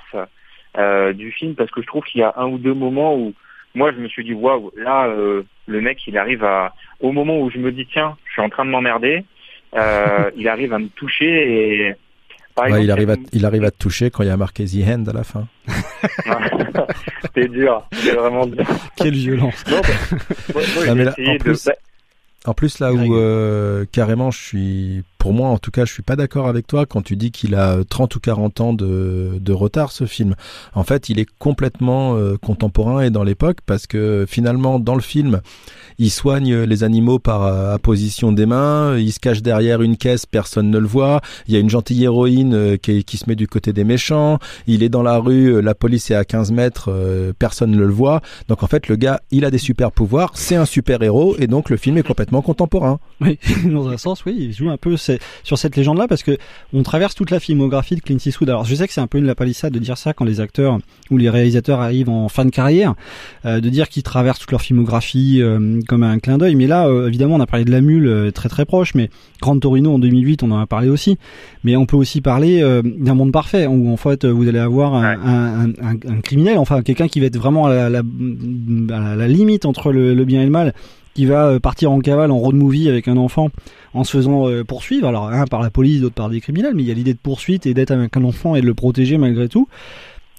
euh, 0.78 1.12
du 1.13 1.31
film 1.31 1.56
parce 1.56 1.72
que 1.72 1.81
je 1.81 1.88
trouve 1.88 2.04
qu'il 2.04 2.22
y 2.22 2.24
a 2.24 2.34
un 2.38 2.46
ou 2.48 2.60
deux 2.60 2.74
moments 2.74 3.16
où 3.16 3.34
moi 3.75 3.92
je 3.92 3.98
me 3.98 4.07
suis 4.07 4.24
dit 4.24 4.33
waouh 4.33 4.71
là 4.75 5.07
euh, 5.07 5.44
le 5.68 5.81
mec 5.81 6.00
il 6.07 6.18
arrive 6.18 6.44
à 6.44 6.74
au 7.00 7.12
moment 7.12 7.39
où 7.39 7.50
je 7.50 7.57
me 7.57 7.71
dis 7.71 7.88
tiens 7.92 8.18
je 8.25 8.33
suis 8.33 8.42
en 8.42 8.50
train 8.50 8.66
de 8.66 8.71
m'emmerder 8.71 9.25
euh, 9.75 10.31
il 10.38 10.48
arrive 10.48 10.74
à 10.74 10.80
me 10.80 10.88
toucher 10.88 11.88
et 11.88 11.95
ouais, 12.57 12.83
il 12.83 12.92
arrive 12.92 13.10
à 13.12 13.16
il 13.31 13.45
arrive 13.45 13.63
à 13.63 13.71
te 13.71 13.77
toucher 13.77 14.10
quand 14.10 14.24
il 14.24 14.27
y 14.27 14.31
a 14.31 14.38
marqué 14.38 14.66
The 14.66 14.88
Hand 14.88 15.07
à 15.07 15.13
la 15.13 15.24
fin. 15.24 15.48
c'est 17.36 17.48
dur, 17.48 17.88
c'est 17.94 18.12
vraiment 18.12 18.45
dur. 18.45 18.66
Quelle 18.95 19.13
violence. 19.13 19.63
Non, 19.69 19.81
bah, 19.81 20.19
moi, 20.54 20.63
moi, 20.75 21.13
en 21.27 21.38
plus, 21.38 21.65
de... 21.65 21.72
En 22.45 22.54
plus, 22.54 22.80
là 22.80 22.94
où 22.94 23.15
euh, 23.15 23.86
carrément 23.92 24.31
je 24.31 24.39
suis, 24.39 25.04
pour 25.19 25.33
moi 25.33 25.50
en 25.50 25.57
tout 25.57 25.69
cas, 25.69 25.86
je 25.86 25.94
suis 25.94 26.01
pas 26.01 26.16
d'accord 26.16 26.48
avec 26.48 26.66
toi 26.66 26.86
quand 26.86 27.01
tu 27.01 27.16
dis 27.16 27.30
qu'il 27.30 27.54
a 27.54 27.83
30 27.83 28.16
ou 28.16 28.19
40 28.19 28.62
ans 28.62 28.74
de, 28.74 29.33
de 29.39 29.54
retard 29.54 29.92
ce 29.92 30.06
film. 30.06 30.36
En 30.74 30.83
fait, 30.83 31.10
il 31.10 31.19
est 31.19 31.27
complètement 31.38 32.16
euh, 32.16 32.38
contemporain 32.38 33.01
et 33.01 33.10
dans 33.12 33.24
l'époque 33.24 33.57
parce 33.66 33.86
que 33.86 34.25
finalement 34.27 34.80
dans 34.80 34.95
le 34.95 35.01
film, 35.01 35.42
il 35.98 36.10
soigne 36.10 36.56
les 36.63 36.83
animaux 36.86 37.19
par 37.19 37.44
euh, 37.44 37.75
apposition 37.75 38.31
des 38.31 38.45
mains, 38.45 38.98
il 38.98 39.12
se 39.12 39.19
cache 39.19 39.42
derrière 39.42 39.81
une 39.81 39.98
caisse, 39.98 40.25
personne 40.25 40.71
ne 40.71 40.80
le 40.80 40.88
voit. 40.88 41.19
Il 41.48 41.54
y 41.54 41.57
a 41.57 41.60
une 41.60 41.69
gentille 41.69 42.06
héroïne 42.06 42.77
qui, 42.77 43.04
qui 43.04 43.18
se 43.18 43.25
met 43.27 43.36
du 43.36 43.48
côté 43.48 43.74
des 43.74 43.83
méchants. 43.83 44.39
Il 44.68 44.83
est 44.83 44.89
dans 44.89 45.04
la 45.04 45.18
rue, 45.18 45.62
la 45.62 45.75
police 45.75 46.10
est 46.12 46.15
à 46.15 46.24
15 46.24 46.51
mètres, 46.54 46.89
personne 47.38 47.72
ne 47.72 47.77
le 47.77 47.92
voit. 47.92 48.22
Donc 48.48 48.63
en 48.63 48.68
fait, 48.68 48.88
le 48.88 48.95
gars, 48.95 49.19
il 49.31 49.44
a 49.44 49.51
des 49.51 49.57
super 49.57 49.92
pouvoirs, 49.92 50.31
c'est 50.36 50.56
un 50.56 50.65
super 50.65 51.04
héros 51.04 51.36
et 51.39 51.48
donc 51.48 51.69
le 51.69 51.75
film 51.75 51.98
est 51.98 52.04
complètement 52.04 52.42
contemporain. 52.42 53.00
Oui, 53.19 53.38
dans 53.65 53.89
un 53.89 53.98
sens, 53.98 54.24
oui, 54.25 54.36
il 54.39 54.54
joue 54.54 54.69
un 54.69 54.77
peu 54.77 54.95
sur 55.44 55.58
cette 55.58 55.76
légende-là 55.76 56.08
parce 56.08 56.24
que 56.24 56.38
on 56.74 56.84
traverse 56.84 57.16
toute 57.16 57.32
la 57.32 57.40
filmographie 57.40 57.96
de 57.96 58.02
Clint 58.02 58.18
Eastwood. 58.24 58.50
Alors, 58.50 58.66
je 58.66 58.76
sais 58.76 58.88
que 58.88 58.94
c'est 58.94 59.02
un 59.02 59.08
peu 59.08 59.18
une 59.18 59.26
lapalissade 59.26 59.74
de 59.74 59.80
dire 59.80 59.98
ça 59.98 60.14
quand 60.14 60.26
les 60.26 60.40
acteurs 60.40 60.78
ou 61.10 61.18
les 61.18 61.30
réalisateurs 61.30 61.82
arrivent 61.82 62.10
en 62.10 62.30
fin 62.30 62.46
de 62.46 62.52
carrière, 62.52 62.96
euh, 63.46 63.60
de 63.60 63.70
dire 63.70 63.90
qu'ils 63.90 64.04
traversent 64.04 64.40
toute 64.40 64.52
leur 64.52 64.62
filmographie 64.62 65.42
euh, 65.42 65.80
comme 65.88 66.04
un 66.04 66.20
clin 66.20 66.38
d'œil. 66.38 66.56
Mais 66.56 66.68
là, 66.68 66.88
euh, 66.88 67.08
évidemment, 67.08 67.36
on 67.36 67.40
a 67.40 67.48
parlé 67.48 67.66
de 67.66 67.72
la 67.72 67.82
mule 67.82 68.32
très 68.34 68.50
très 68.50 68.66
proche, 68.66 68.96
mais 68.96 69.10
Grand 69.42 69.58
Torino 69.58 69.94
en 69.94 70.00
2008, 70.00 70.44
on 70.44 70.52
en 70.52 70.60
a 70.60 70.68
parlé 70.68 70.90
aussi. 70.90 71.18
Mais 71.64 71.76
on 71.76 71.86
peut 71.86 71.98
aussi 71.98 72.22
parler 72.22 72.62
d'un 72.84 73.14
monde 73.14 73.32
parfait 73.32 73.68
où 73.68 73.92
en 73.92 73.98
fait 73.98 74.26
vous 74.26 74.48
allez 74.48 74.60
avoir 74.60 74.96
un, 74.96 75.72
criminel, 76.24 76.58
enfin 76.58 76.82
quelqu'un 76.82 77.08
qui 77.08 77.20
va 77.20 77.26
être 77.28 77.38
vraiment 77.38 77.66
à 77.66 77.90
la, 77.90 78.02
la, 78.02 79.28
limite 79.28 79.66
entre 79.66 79.92
le 79.92 80.26
bien 80.26 80.42
et 80.42 80.46
le 80.46 80.52
mal 80.52 80.74
qui 81.14 81.26
va 81.26 81.48
euh, 81.48 81.60
partir 81.60 81.92
en 81.92 82.00
cavale 82.00 82.32
en 82.32 82.38
road 82.38 82.56
movie 82.56 82.90
avec 82.90 83.08
un 83.08 83.18
enfant 83.18 83.50
en 83.94 84.04
se 84.04 84.12
faisant 84.12 84.48
euh, 84.48 84.64
poursuivre. 84.64 85.08
Alors 85.08 85.30
un 85.30 85.46
par 85.46 85.62
la 85.62 85.70
police, 85.70 86.02
d'autres 86.02 86.16
par 86.16 86.30
des 86.30 86.42
criminels, 86.42 86.74
mais 86.76 86.84
il 86.84 86.88
y 86.88 86.92
a 86.92 86.94
l'idée 86.94 87.14
de 87.14 87.20
poursuite 87.20 87.66
et 87.66 87.74
d'être 87.74 87.92
avec 87.92 88.16
un 88.16 88.24
enfant 88.24 88.56
et 88.56 88.62
de 88.62 88.66
le 88.66 88.74
protéger 88.74 89.18
malgré 89.18 89.48
tout. 89.48 89.68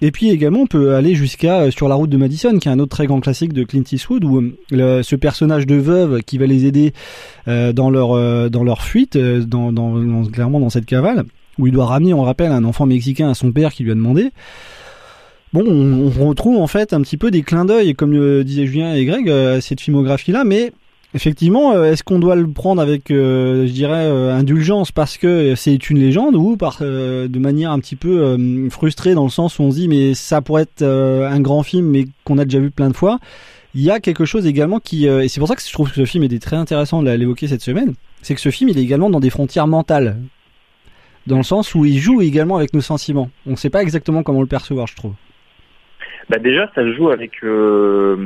Et 0.03 0.13
puis 0.13 0.31
également, 0.31 0.61
on 0.61 0.67
peut 0.67 0.95
aller 0.95 1.15
jusqu'à 1.15 1.61
euh, 1.61 1.71
Sur 1.71 1.89
la 1.89 1.95
route 1.95 2.09
de 2.09 2.17
Madison, 2.17 2.59
qui 2.59 2.69
est 2.69 2.73
un 2.73 2.79
autre 2.79 2.97
très 2.97 3.07
grand 3.07 3.21
classique 3.21 3.53
de 3.53 3.65
Clint 3.65 3.85
Eastwood, 3.91 4.25
où 4.25 4.43
ce 4.71 5.17
personnage 5.17 5.67
de 5.67 5.75
veuve 5.75 6.23
qui 6.23 6.39
va 6.39 6.47
les 6.47 6.65
aider 6.65 6.95
dans 7.47 7.91
leur 7.91 8.51
dans 8.51 8.65
leur 8.65 8.83
fuite, 8.83 9.19
dans, 9.19 9.73
dans, 9.73 10.25
clairement 10.25 10.61
dans 10.61 10.71
cette 10.71 10.87
cavale, 10.87 11.25
où 11.59 11.67
il 11.67 11.73
doit 11.75 11.85
ramener, 11.87 12.15
on 12.15 12.23
rappelle, 12.23 12.53
un 12.53 12.65
enfant 12.65 12.87
mexicain 12.87 13.29
à 13.29 13.35
son 13.35 13.53
père 13.53 13.73
qui 13.73 13.85
lui 13.85 13.91
a 13.91 13.95
demandé. 13.95 14.31
Bon, 15.53 15.65
on, 15.67 16.29
retrouve 16.29 16.59
en 16.59 16.69
fait 16.69 16.93
un 16.93 17.01
petit 17.01 17.17
peu 17.17 17.33
des 17.33 17.43
clins 17.43 17.65
d'œil, 17.65 17.95
comme 17.95 18.13
le 18.13 18.45
disaient 18.45 18.67
Julien 18.67 18.95
et 18.95 19.05
Greg, 19.05 19.29
euh, 19.29 19.57
à 19.57 19.61
cette 19.61 19.81
filmographie-là, 19.81 20.45
mais 20.45 20.73
effectivement, 21.13 21.73
euh, 21.73 21.91
est-ce 21.91 22.05
qu'on 22.05 22.21
doit 22.21 22.37
le 22.37 22.47
prendre 22.47 22.81
avec, 22.81 23.11
euh, 23.11 23.67
je 23.67 23.73
dirais, 23.73 24.07
indulgence 24.31 24.93
parce 24.93 25.19
que 25.19 25.57
c'est 25.57 25.91
une 25.91 25.99
légende 25.99 26.37
ou 26.37 26.57
par 26.57 26.79
de 26.81 27.39
manière 27.39 27.73
un 27.73 27.81
petit 27.81 27.97
peu 27.97 28.39
frustrée 28.71 29.15
dans 29.15 29.25
le 29.25 29.31
sens 29.31 29.59
où 29.59 29.63
on 29.63 29.73
se 29.73 29.77
dit 29.77 29.89
mais 29.89 30.15
ça 30.15 30.41
pourrait 30.41 30.63
être 30.63 30.85
un 30.85 31.41
grand 31.41 31.65
film 31.65 31.87
mais 31.87 32.07
qu'on 32.25 32.39
a 32.39 32.45
déjà 32.45 32.61
vu 32.61 32.71
plein 32.71 32.89
de 32.89 32.97
fois. 32.97 33.19
Il 33.75 33.83
y 33.83 33.91
a 33.91 33.99
quelque 33.99 34.25
chose 34.25 34.47
également 34.47 34.79
qui, 34.79 35.07
et 35.07 35.29
c'est 35.29 35.41
pour 35.41 35.49
ça 35.49 35.57
que 35.57 35.63
je 35.63 35.73
trouve 35.73 35.89
que 35.89 35.97
ce 35.97 36.05
film 36.05 36.23
était 36.25 36.39
très 36.39 36.57
intéressant 36.57 37.03
de 37.03 37.11
l'évoquer 37.11 37.49
cette 37.49 37.63
semaine, 37.63 37.95
c'est 38.23 38.37
que 38.37 38.41
ce 38.41 38.51
film 38.51 38.71
il 38.71 38.79
est 38.79 38.83
également 38.83 39.11
dans 39.11 39.21
des 39.21 39.31
frontières 39.31 39.67
mentales, 39.67 40.17
dans 41.27 41.39
le 41.39 41.43
sens 41.43 41.75
où 41.75 41.85
il 41.85 41.99
joue 41.99 42.23
également 42.23 42.57
avec 42.57 42.73
nos 42.73 42.81
sentiments. 42.81 43.31
On 43.49 43.53
ne 43.53 43.57
sait 43.57 43.71
pas 43.71 43.83
exactement 43.83 44.23
comment 44.23 44.43
le 44.43 44.47
percevoir, 44.47 44.87
je 44.87 44.95
trouve. 44.95 45.15
Bah 46.31 46.39
déjà, 46.39 46.71
ça 46.77 46.89
joue 46.93 47.11
avec. 47.11 47.43
Euh, 47.43 48.17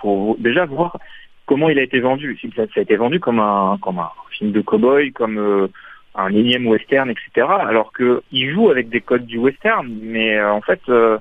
faut 0.00 0.36
déjà 0.38 0.64
voir 0.64 0.96
comment 1.44 1.68
il 1.68 1.78
a 1.78 1.82
été 1.82 2.00
vendu. 2.00 2.38
Ça, 2.56 2.62
a 2.62 2.80
été 2.80 2.96
vendu 2.96 3.20
comme 3.20 3.40
un 3.40 3.76
comme 3.82 3.98
un 3.98 4.10
film 4.30 4.52
de 4.52 4.62
cow-boy, 4.62 5.12
comme 5.12 5.36
euh, 5.38 5.68
un 6.14 6.32
énième 6.32 6.66
western, 6.66 7.10
etc. 7.10 7.46
Alors 7.46 7.92
que 7.92 8.22
il 8.32 8.50
joue 8.54 8.70
avec 8.70 8.88
des 8.88 9.02
codes 9.02 9.26
du 9.26 9.36
western, 9.36 9.86
mais 10.00 10.38
euh, 10.38 10.50
en 10.50 10.62
fait, 10.62 10.80
euh, 10.88 11.18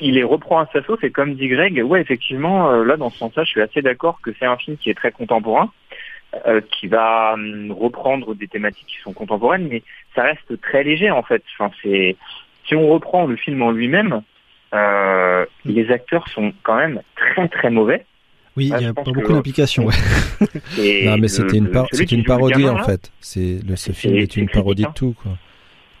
il 0.00 0.14
les 0.14 0.24
reprend 0.24 0.58
à 0.58 0.66
sa 0.72 0.82
sauce. 0.82 1.04
Et 1.04 1.12
comme 1.12 1.34
dit 1.34 1.46
Greg, 1.46 1.84
ouais, 1.84 2.00
effectivement, 2.00 2.72
là 2.82 2.96
dans 2.96 3.10
ce 3.10 3.18
sens-là, 3.18 3.44
je 3.44 3.50
suis 3.50 3.62
assez 3.62 3.80
d'accord 3.80 4.20
que 4.20 4.32
c'est 4.40 4.46
un 4.46 4.56
film 4.56 4.76
qui 4.76 4.90
est 4.90 4.94
très 4.94 5.12
contemporain. 5.12 5.70
qui 6.72 6.88
va 6.88 7.34
hum, 7.34 7.70
reprendre 7.70 8.34
des 8.34 8.48
thématiques 8.48 8.88
qui 8.88 9.00
sont 9.04 9.12
contemporaines, 9.12 9.68
mais 9.68 9.84
ça 10.16 10.24
reste 10.24 10.60
très 10.60 10.82
léger 10.82 11.12
en 11.12 11.22
fait. 11.22 11.44
Enfin, 11.56 11.72
c'est 11.80 12.16
si 12.66 12.74
on 12.74 12.88
reprend 12.88 13.26
le 13.26 13.36
film 13.36 13.62
en 13.62 13.70
lui-même, 13.70 14.22
euh, 14.74 15.44
les 15.64 15.90
acteurs 15.90 16.26
sont 16.28 16.52
quand 16.62 16.76
même 16.76 17.00
très 17.16 17.48
très 17.48 17.70
mauvais. 17.70 18.04
Oui, 18.56 18.72
il 18.76 18.82
y 18.82 18.86
a 18.86 18.92
pas 18.92 19.02
beaucoup 19.04 19.32
d'implications. 19.32 19.86
Ouais. 19.86 19.94
non, 21.04 21.16
mais 21.18 21.28
c'était 21.28 21.58
une, 21.58 21.70
par... 21.70 21.86
une 22.10 22.24
parodie 22.24 22.68
en 22.68 22.82
fait. 22.84 23.12
C'est 23.20 23.60
le 23.66 23.76
ce 23.76 23.92
film 23.92 24.16
est 24.16 24.36
une 24.36 24.48
parodie 24.48 24.82
de 24.82 24.88
tout 24.94 25.14
quoi. 25.22 25.32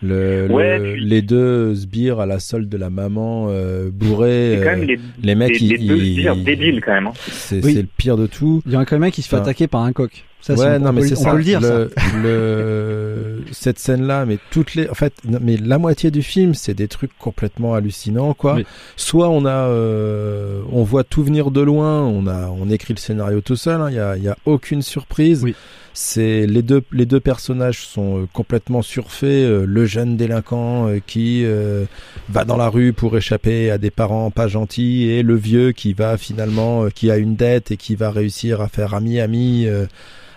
Le, 0.00 0.46
Ouais, 0.50 0.78
le- 0.78 0.92
puis- 0.92 1.04
les 1.06 1.22
deux 1.22 1.74
sbires 1.74 2.20
à 2.20 2.26
la 2.26 2.38
solde 2.38 2.68
de 2.68 2.76
la 2.76 2.88
maman 2.88 3.46
euh, 3.50 3.90
bourrée. 3.92 4.54
C'est 4.58 4.64
quand 4.64 4.70
euh, 4.70 4.76
même 4.76 4.86
les, 4.86 4.98
les 5.22 5.34
mecs, 5.34 5.58
les, 5.60 5.68
les 5.68 5.74
ils- 5.76 5.88
deux 5.88 5.96
ils- 5.96 6.14
sbires 6.20 6.36
débiles 6.36 6.80
quand 6.84 6.92
même. 6.92 7.06
hein. 7.08 7.12
c'est 7.16 7.64
Oui. 7.64 7.74
le 7.74 7.82
pire 7.82 8.16
de 8.16 8.26
tout. 8.28 8.62
Il 8.66 8.72
y 8.72 8.76
a 8.76 8.84
quand 8.84 8.92
même 8.96 9.02
un 9.02 9.06
mec 9.06 9.14
qui 9.14 9.22
se 9.22 9.28
fait 9.28 9.36
Enfin, 9.36 9.42
attaquer 9.44 9.66
par 9.66 9.82
un 9.82 9.92
coq. 9.92 10.24
Ça, 10.40 10.56
c'est- 10.56 10.62
ouais, 10.62 10.76
on 10.76 10.84
non, 10.84 10.92
mais 10.92 11.00
peut- 11.02 11.08
c'est 11.08 11.18
on 11.18 11.22
ça. 11.24 11.30
peut 11.32 11.36
le 11.38 11.44
dire, 11.44 11.60
ça. 11.62 11.78
le, 11.78 11.90
le- 12.22 13.42
cette 13.52 13.78
scène-là, 13.78 14.24
mais 14.26 14.38
toutes 14.50 14.74
les, 14.74 14.88
en 14.88 14.94
fait, 14.94 15.12
non, 15.28 15.38
mais 15.42 15.56
la 15.56 15.78
moitié 15.78 16.10
du 16.10 16.22
film, 16.22 16.54
c'est 16.54 16.74
des 16.74 16.88
trucs 16.88 17.16
complètement 17.18 17.74
hallucinants, 17.74 18.34
quoi. 18.34 18.54
Oui. 18.54 18.66
Soit 18.96 19.28
on 19.28 19.44
a, 19.44 19.50
euh, 19.50 20.62
on 20.72 20.82
voit 20.84 21.04
tout 21.04 21.22
venir 21.24 21.50
de 21.50 21.60
loin, 21.60 22.02
on 22.02 22.26
a, 22.26 22.48
on 22.48 22.70
écrit 22.70 22.94
le 22.94 22.98
scénario 23.00 23.40
tout 23.40 23.56
seul, 23.56 23.80
hein, 23.80 23.88
il 23.90 23.96
y 23.96 24.00
a, 24.00 24.16
il 24.16 24.22
y 24.22 24.28
a 24.28 24.36
aucune 24.46 24.82
surprise. 24.82 25.42
Oui. 25.44 25.54
C'est 25.94 26.46
les 26.46 26.62
deux, 26.62 26.82
les 26.92 27.06
deux 27.06 27.18
personnages 27.20 27.80
sont 27.86 28.22
euh, 28.22 28.26
complètement 28.32 28.82
surfaits. 28.82 29.24
euh, 29.24 29.64
le 29.66 29.84
jeune 29.84 30.16
délinquant 30.16 30.88
euh, 30.88 31.00
qui 31.04 31.44
euh, 31.44 31.84
va 32.28 32.44
dans 32.44 32.56
la 32.56 32.68
rue 32.68 32.92
pour 32.92 33.16
échapper 33.16 33.70
à 33.70 33.78
des 33.78 33.90
parents 33.90 34.30
pas 34.30 34.46
gentils 34.48 35.08
et 35.10 35.22
le 35.22 35.34
vieux 35.34 35.72
qui 35.72 35.94
va 35.94 36.16
finalement, 36.16 36.84
euh, 36.84 36.90
qui 36.90 37.10
a 37.10 37.16
une 37.16 37.34
dette 37.34 37.72
et 37.72 37.76
qui 37.76 37.96
va 37.96 38.10
réussir 38.10 38.60
à 38.60 38.68
faire 38.68 38.94
ami 38.94 39.18
ami 39.18 39.66
euh, 39.66 39.86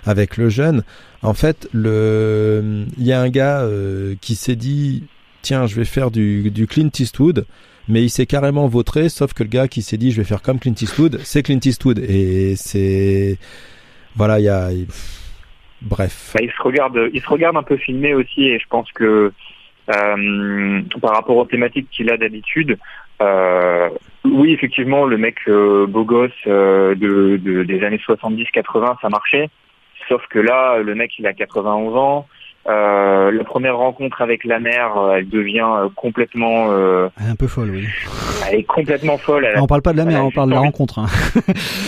avec 0.05 0.37
le 0.37 0.49
jeune. 0.49 0.83
En 1.21 1.33
fait, 1.35 1.69
le, 1.73 2.85
il 2.97 3.05
y 3.05 3.13
a 3.13 3.21
un 3.21 3.29
gars 3.29 3.67
qui 4.21 4.33
s'est 4.33 4.55
dit, 4.55 5.03
tiens, 5.43 5.67
je 5.67 5.75
vais 5.75 5.85
faire 5.85 6.09
du, 6.09 6.49
du 6.49 6.65
Clint 6.65 6.89
Eastwood. 6.97 7.45
Mais 7.87 8.03
il 8.03 8.09
s'est 8.09 8.27
carrément 8.27 8.67
vautré, 8.67 9.09
sauf 9.09 9.33
que 9.33 9.43
le 9.43 9.49
gars 9.49 9.67
qui 9.67 9.81
s'est 9.81 9.97
dit, 9.97 10.11
je 10.11 10.17
vais 10.17 10.23
faire 10.23 10.41
comme 10.41 10.59
Clint 10.59 10.75
Eastwood, 10.79 11.19
c'est 11.23 11.43
Clint 11.43 11.59
Eastwood. 11.65 11.99
Et 11.99 12.55
c'est, 12.55 13.37
voilà, 14.15 14.39
il 14.39 14.43
y 14.43 14.49
a, 14.49 14.69
bref. 15.81 16.31
Bah, 16.33 16.41
il 16.43 16.51
se 16.51 16.61
regarde, 16.61 17.09
il 17.13 17.21
se 17.21 17.27
regarde 17.29 17.57
un 17.57 17.63
peu 17.63 17.77
filmé 17.77 18.13
aussi, 18.13 18.47
et 18.47 18.59
je 18.59 18.67
pense 18.69 18.91
que 18.91 19.31
euh, 19.89 20.81
par 21.01 21.13
rapport 21.15 21.37
aux 21.37 21.45
thématiques 21.45 21.89
qu'il 21.91 22.11
a 22.11 22.17
d'habitude, 22.17 22.77
euh, 23.21 23.89
oui, 24.23 24.53
effectivement, 24.53 25.05
le 25.05 25.17
mec 25.17 25.37
euh, 25.47 25.85
beau 25.87 26.03
gosse 26.03 26.31
euh, 26.47 26.95
de, 26.95 27.37
de- 27.37 27.63
des 27.63 27.83
années 27.83 27.99
70-80, 28.07 28.97
ça 29.01 29.09
marchait. 29.09 29.49
Sauf 30.07 30.25
que 30.27 30.39
là, 30.39 30.79
le 30.79 30.95
mec, 30.95 31.11
il 31.19 31.27
a 31.27 31.33
91 31.33 31.95
ans. 31.95 32.27
Euh, 32.67 33.31
la 33.31 33.43
première 33.43 33.77
rencontre 33.77 34.21
avec 34.21 34.43
la 34.43 34.59
mère, 34.59 34.95
euh, 34.97 35.15
elle 35.17 35.27
devient 35.29 35.65
euh, 35.67 35.89
complètement, 35.95 36.67
euh, 36.71 37.09
Elle 37.19 37.27
est 37.27 37.31
un 37.31 37.35
peu 37.35 37.47
folle, 37.47 37.71
oui. 37.71 37.87
elle 38.47 38.59
est 38.59 38.63
complètement 38.63 39.17
folle. 39.17 39.45
Elle 39.45 39.59
on 39.59 39.65
parle 39.65 39.81
pas 39.81 39.93
de 39.93 39.97
la 39.97 40.05
mère, 40.05 40.23
on 40.23 40.29
parle 40.31 40.49
de 40.49 40.53
la 40.55 40.59
rencontre. 40.61 40.99
hein. 40.99 41.07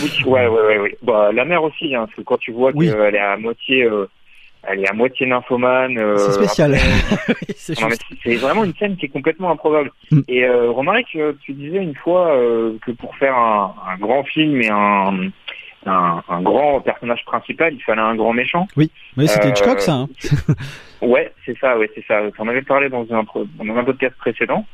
Oui, 0.02 0.10
ouais, 0.26 0.46
ouais, 0.48 0.62
ouais, 0.66 0.78
ouais. 0.80 0.98
Bah, 1.02 1.30
la 1.32 1.44
mère 1.44 1.62
aussi, 1.62 1.94
hein, 1.94 2.06
parce 2.06 2.14
que 2.16 2.22
quand 2.22 2.38
tu 2.38 2.50
vois 2.50 2.72
Oui. 2.74 2.90
qu'elle 2.90 3.14
est 3.14 3.18
à 3.20 3.36
moitié, 3.36 3.84
euh, 3.84 4.08
elle 4.64 4.80
est 4.80 4.88
à 4.88 4.94
moitié 4.94 5.26
nymphomane. 5.26 5.96
euh, 5.96 6.16
C'est 6.16 6.32
spécial. 6.32 6.74
c'est 7.56 8.34
vraiment 8.36 8.64
une 8.64 8.74
scène 8.74 8.96
qui 8.96 9.06
est 9.06 9.10
complètement 9.10 9.52
improbable. 9.52 9.92
Mm. 10.10 10.20
Et 10.28 10.44
euh, 10.44 10.70
Romaric, 10.70 11.06
tu 11.42 11.52
disais 11.52 11.78
une 11.78 11.94
fois 11.94 12.34
euh, 12.36 12.72
que 12.84 12.90
pour 12.90 13.14
faire 13.16 13.36
un, 13.36 13.74
un 13.92 13.96
grand 13.98 14.24
film 14.24 14.60
et 14.60 14.70
un, 14.70 15.28
un, 15.90 16.22
un 16.28 16.42
grand 16.42 16.80
personnage 16.80 17.24
principal, 17.24 17.74
il 17.74 17.82
fallait 17.82 18.00
un 18.00 18.14
grand 18.14 18.32
méchant. 18.32 18.66
Mais 18.76 18.88
c'était 19.26 19.46
Euh, 19.46 19.50
Hitchcock, 19.50 19.80
ça. 19.80 19.92
hein. 19.92 20.08
Ouais, 21.02 21.32
c'est 21.44 21.58
ça, 21.58 21.76
ouais, 21.78 21.90
c'est 21.94 22.04
ça. 22.06 22.22
On 22.38 22.48
avait 22.48 22.62
parlé 22.62 22.88
dans 22.88 23.02
un, 23.12 23.24
dans 23.24 23.76
un 23.76 23.84
podcast 23.84 24.16
précédent. 24.16 24.64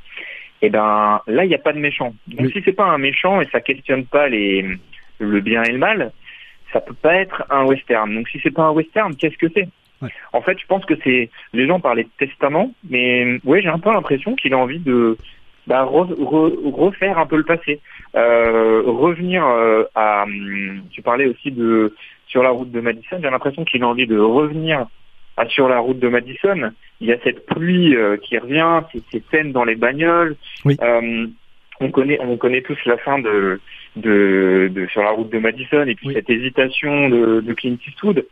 Et 0.63 0.71
ben 0.71 1.21
là, 1.27 1.45
il 1.45 1.49
n'y 1.49 1.55
a 1.55 1.59
pas 1.59 1.73
de 1.73 1.79
méchant. 1.81 2.15
Donc 2.29 2.41
Oui. 2.47 2.51
si 2.53 2.63
c'est 2.65 2.73
pas 2.75 2.85
un 2.85 2.99
méchant 2.99 3.41
et 3.41 3.49
ça 3.51 3.61
questionne 3.61 4.05
pas 4.05 4.29
les 4.29 4.65
le 5.19 5.41
bien 5.41 5.63
et 5.65 5.73
le 5.73 5.79
mal, 5.79 6.13
ça 6.73 6.81
peut 6.81 6.95
pas 6.95 7.15
être 7.17 7.45
un 7.51 7.65
western. 7.65 8.15
Donc 8.15 8.29
si 8.29 8.39
c'est 8.43 8.51
pas 8.53 8.63
un 8.65 8.71
western, 8.71 9.17
qu'est-ce 9.17 9.37
que 9.39 9.49
c'est? 9.55 9.69
Ouais. 10.03 10.11
En 10.33 10.41
fait, 10.43 10.59
je 10.59 10.67
pense 10.67 10.85
que 10.85 10.95
c'est 11.03 11.31
les 11.53 11.67
gens 11.67 11.81
parlaient 11.81 12.05
de 12.05 12.11
testament, 12.27 12.73
mais 12.89 13.39
ouais, 13.45 13.61
j'ai 13.63 13.69
un 13.69 13.79
peu 13.79 13.91
l'impression 13.93 14.35
qu'il 14.37 14.53
a 14.55 14.59
envie 14.59 14.79
de 14.79 15.17
bah, 15.71 15.85
re- 15.85 16.15
re- 16.19 16.73
refaire 16.85 17.17
un 17.19 17.27
peu 17.27 17.37
le 17.37 17.45
passé, 17.45 17.81
Euh, 18.17 18.83
revenir 18.87 19.41
euh, 19.47 19.85
à. 19.95 20.25
hum, 20.25 20.83
Tu 20.91 21.01
parlais 21.01 21.27
aussi 21.27 21.51
de 21.53 21.95
sur 22.27 22.43
la 22.43 22.51
route 22.51 22.73
de 22.73 22.81
Madison. 22.81 23.19
J'ai 23.23 23.31
l'impression 23.31 23.65
qu'il 23.65 23.83
a 23.85 23.89
envie 23.89 24.07
de 24.15 24.19
revenir 24.19 24.87
à 25.37 25.47
sur 25.47 25.69
la 25.69 25.79
route 25.79 26.01
de 26.01 26.09
Madison. 26.09 26.73
Il 27.01 27.07
y 27.07 27.13
a 27.13 27.19
cette 27.25 27.47
pluie 27.47 27.95
euh, 27.97 28.17
qui 28.25 28.37
revient, 28.39 28.81
ces, 28.93 29.01
ces 29.11 29.23
scènes 29.31 29.53
dans 29.53 29.65
les 29.65 29.77
bagnoles. 29.77 30.35
Oui. 30.65 30.77
Euh, 30.83 31.27
on 31.83 31.91
connaît, 31.91 32.19
on 32.21 32.37
connaît 32.37 32.61
tous 32.63 32.79
la 32.85 32.99
fin 32.99 33.19
de, 33.21 33.59
de, 33.97 34.69
de 34.77 34.87
sur 34.93 35.03
la 35.03 35.13
route 35.17 35.31
de 35.31 35.39
Madison 35.39 35.85
et 35.87 35.95
puis 35.95 36.09
Oui. 36.09 36.15
cette 36.15 36.29
hésitation 36.29 37.09
de, 37.09 37.41
de 37.41 37.53
Clint 37.55 37.79
Eastwood. 37.87 38.27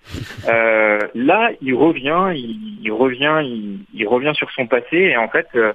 Euh, 0.48 0.98
là, 1.14 1.50
il 1.62 1.74
revient, 1.74 2.24
il, 2.34 2.78
il 2.82 2.92
revient, 2.92 3.38
il, 3.44 3.78
il 3.94 4.06
revient 4.06 4.32
sur 4.34 4.50
son 4.50 4.66
passé 4.66 4.98
et 5.12 5.16
en 5.16 5.28
fait, 5.28 5.46
euh, 5.54 5.72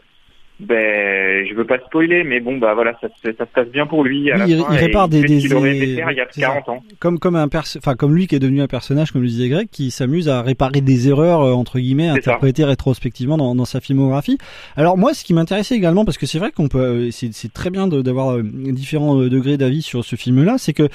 ben, 0.60 1.46
je 1.50 1.54
veux 1.56 1.66
pas 1.66 1.80
spoiler, 1.80 2.24
mais 2.24 2.40
bon, 2.40 2.58
bah 2.58 2.74
voilà, 2.74 2.94
ça, 3.02 3.08
se- 3.24 3.32
ça 3.36 3.46
se 3.46 3.52
passe 3.52 3.68
bien 3.70 3.86
pour 3.88 4.04
lui. 4.04 4.32
À 4.32 4.36
Oui, 4.36 4.40
la 4.42 4.48
il- 4.48 4.60
fin, 4.62 4.68
il 4.72 4.76
et 4.76 4.80
répare 4.80 5.10
des- 5.10 5.54
aurait 5.54 5.76
faire 5.96 6.12
il 6.12 6.18
y 6.18 6.22
a 6.22 6.28
c'est 6.32 6.42
ça. 6.42 6.48
40 6.48 6.70
ans. 6.70 6.84
Comme 7.00 7.20
comme 7.20 7.36
un 7.36 7.48
enfin 7.54 7.96
comme 7.96 8.16
lui 8.16 8.28
qui 8.28 8.36
est 8.36 8.40
devenu 8.40 8.62
un 8.62 8.68
personnage, 8.68 9.12
comme 9.12 9.22
le 9.24 9.28
disait 9.28 9.50
Greg, 9.50 9.68
qui 9.72 9.92
s'amuse 9.92 10.30
à 10.30 10.42
réparer 10.42 10.82
des 10.82 11.10
erreurs 11.10 11.42
euh, 11.42 11.54
entre 11.54 11.80
guillemets 11.80 12.08
interprétées 12.10 12.64
rétrospectivement 12.66 13.38
dans, 13.38 13.56
dans 13.56 13.66
sa 13.66 13.82
filmographie. 13.82 14.38
Alors 14.78 14.98
moi, 14.98 15.14
ce 15.14 15.24
qui 15.24 15.34
m'intéressait 15.34 15.76
également, 15.76 16.06
parce 16.06 16.18
que 16.18 16.26
c'est 16.26 16.40
vrai 16.40 16.52
qu'on 16.52 16.68
peut, 16.68 16.80
euh, 16.80 17.10
c'est 17.12 17.52
très 17.52 17.70
bien 17.70 17.88
d'avoir 17.88 18.34
euh, 18.38 18.44
différents 18.44 19.16
degrés 19.16 19.58
d'avis 19.58 19.82
sur 19.82 20.06
ce 20.06 20.16
film-là, 20.16 20.56
c'est 20.60 20.74
que 20.74 20.88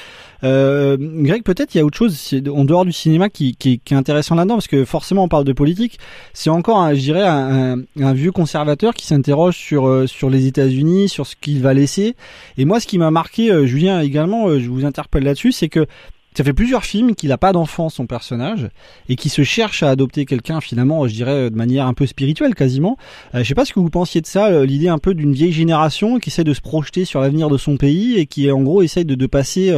euh, 0.44 0.96
Greg, 1.00 1.42
peut-être 1.42 1.74
il 1.74 1.78
y 1.78 1.80
a 1.80 1.84
autre 1.84 1.96
chose 1.98 2.34
en 2.54 2.64
dehors 2.64 2.84
du 2.84 2.92
cinéma 2.92 3.28
qui, 3.28 3.56
qui, 3.56 3.80
qui 3.80 3.94
est 3.94 3.96
intéressant 3.96 4.34
là-dedans, 4.34 4.54
parce 4.54 4.68
que 4.68 4.84
forcément 4.84 5.24
on 5.24 5.28
parle 5.28 5.44
de 5.44 5.52
politique. 5.52 5.98
C'est 6.32 6.50
encore, 6.50 6.78
un- 6.78 6.94
je 6.94 7.00
dirais, 7.00 7.22
un, 7.26 7.78
un- 7.78 7.82
un 8.02 8.12
vieux 8.12 8.30
conservateur 8.32 8.94
qui 8.94 9.06
s'interroge 9.06 9.47
sur 9.52 9.86
euh, 9.86 10.06
sur 10.06 10.30
les 10.30 10.46
États-Unis, 10.46 11.08
sur 11.08 11.26
ce 11.26 11.36
qu'il 11.36 11.60
va 11.60 11.74
laisser. 11.74 12.16
Et 12.56 12.64
moi, 12.64 12.80
ce 12.80 12.86
qui 12.86 12.98
m'a 12.98 13.10
marqué, 13.10 13.50
euh, 13.50 13.66
Julien 13.66 14.00
également, 14.00 14.48
euh, 14.48 14.60
je 14.60 14.68
vous 14.68 14.84
interpelle 14.84 15.24
là-dessus, 15.24 15.52
c'est 15.52 15.68
que 15.68 15.86
ça 16.34 16.44
fait 16.44 16.52
plusieurs 16.52 16.84
films 16.84 17.14
qu'il 17.14 17.30
n'a 17.30 17.38
pas 17.38 17.52
d'enfant, 17.52 17.88
son 17.88 18.06
personnage, 18.06 18.68
et 19.08 19.16
qui 19.16 19.28
se 19.28 19.42
cherche 19.42 19.82
à 19.82 19.90
adopter 19.90 20.24
quelqu'un, 20.24 20.60
finalement, 20.60 21.06
je 21.08 21.14
dirais, 21.14 21.50
de 21.50 21.56
manière 21.56 21.86
un 21.86 21.94
peu 21.94 22.06
spirituelle, 22.06 22.54
quasiment. 22.54 22.96
Euh, 23.34 23.42
je 23.42 23.48
sais 23.48 23.54
pas 23.54 23.64
ce 23.64 23.72
que 23.72 23.80
vous 23.80 23.90
pensiez 23.90 24.20
de 24.20 24.26
ça, 24.26 24.46
euh, 24.46 24.64
l'idée 24.64 24.88
un 24.88 24.98
peu 24.98 25.14
d'une 25.14 25.32
vieille 25.32 25.52
génération 25.52 26.18
qui 26.18 26.30
essaie 26.30 26.44
de 26.44 26.54
se 26.54 26.60
projeter 26.60 27.04
sur 27.04 27.20
l'avenir 27.20 27.48
de 27.48 27.58
son 27.58 27.76
pays 27.76 28.18
et 28.18 28.26
qui, 28.26 28.50
en 28.50 28.62
gros, 28.62 28.82
essaye 28.82 29.04
de, 29.04 29.26
passer 29.26 29.70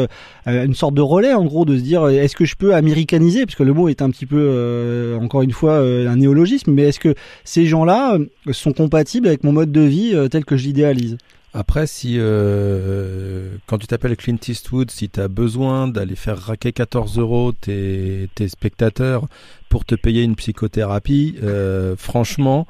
euh, 0.47 0.64
une 0.64 0.75
sorte 0.75 0.95
de 0.95 1.00
relais, 1.00 1.33
en 1.33 1.45
gros, 1.45 1.64
de 1.64 1.76
se 1.76 1.83
dire, 1.83 2.02
euh, 2.02 2.11
est-ce 2.11 2.37
que 2.37 2.45
je 2.45 2.57
peux 2.57 2.75
américaniser, 2.75 3.47
parce 3.47 3.57
que 3.57 3.62
le 3.62 3.73
mot 3.73 3.88
est 3.88 4.02
un 4.02 4.11
petit 4.11 4.26
peu, 4.26 5.19
encore 5.21 5.42
une 5.42 5.52
fois, 5.52 5.78
un 5.78 6.16
néologisme, 6.16 6.73
mais 6.73 6.83
est-ce 6.83 7.00
que 7.00 7.14
ces 7.45 7.66
gens-là 7.66 8.14
euh, 8.14 8.52
sont 8.52 8.73
compatibles 8.73 9.28
avec 9.28 9.45
mon 9.45 9.52
mode 9.52 9.73
de 9.73 9.80
vie 9.80 10.14
tel 10.30 10.45
que 10.45 10.57
je 10.57 10.64
l'idéalise? 10.64 11.16
Après, 11.52 11.87
si 11.88 12.14
euh, 12.19 13.49
quand 13.66 13.78
tu 13.78 13.88
t'appelles 13.88 14.16
Clint 14.16 14.37
Eastwood, 14.47 14.90
si 14.90 15.09
tu 15.11 15.19
as 15.21 15.26
besoin 15.26 15.88
d'aller 15.88 16.14
faire 16.14 16.38
raquer 16.38 16.73
14 16.73 17.19
euros 17.19 17.50
tes, 17.52 18.28
tes 18.37 18.49
spectateurs 18.49 19.26
pour 19.69 19.85
te 19.85 19.97
payer 19.97 20.23
une 20.23 20.37
psychothérapie, 20.37 21.37
euh, 21.42 21.97
franchement, 21.97 22.69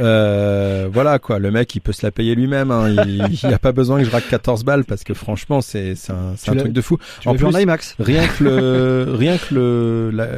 euh, 0.00 0.88
voilà 0.92 1.18
quoi, 1.18 1.38
le 1.38 1.50
mec 1.50 1.74
il 1.74 1.80
peut 1.80 1.92
se 1.92 2.04
la 2.06 2.12
payer 2.12 2.34
lui-même. 2.34 2.70
Hein, 2.70 2.90
il 3.06 3.28
n'y 3.48 3.54
a 3.54 3.58
pas 3.58 3.72
besoin 3.72 3.98
que 3.98 4.04
je 4.04 4.10
raque 4.10 4.28
14 4.28 4.64
balles 4.64 4.84
parce 4.84 5.04
que 5.04 5.14
franchement 5.14 5.60
c'est 5.60 5.94
un, 6.08 6.34
un 6.34 6.56
truc 6.56 6.72
de 6.72 6.80
fou. 6.80 6.98
Tu 7.20 7.28
En 7.28 7.34
vu 7.34 7.44
en 7.46 7.50
plus, 7.50 7.62
IMAX 7.62 7.96
Rien 7.98 8.26
que 8.28 8.44
le, 8.44 9.06
rien 9.16 9.38
que 9.38 9.54
le, 9.54 10.10
la- 10.12 10.28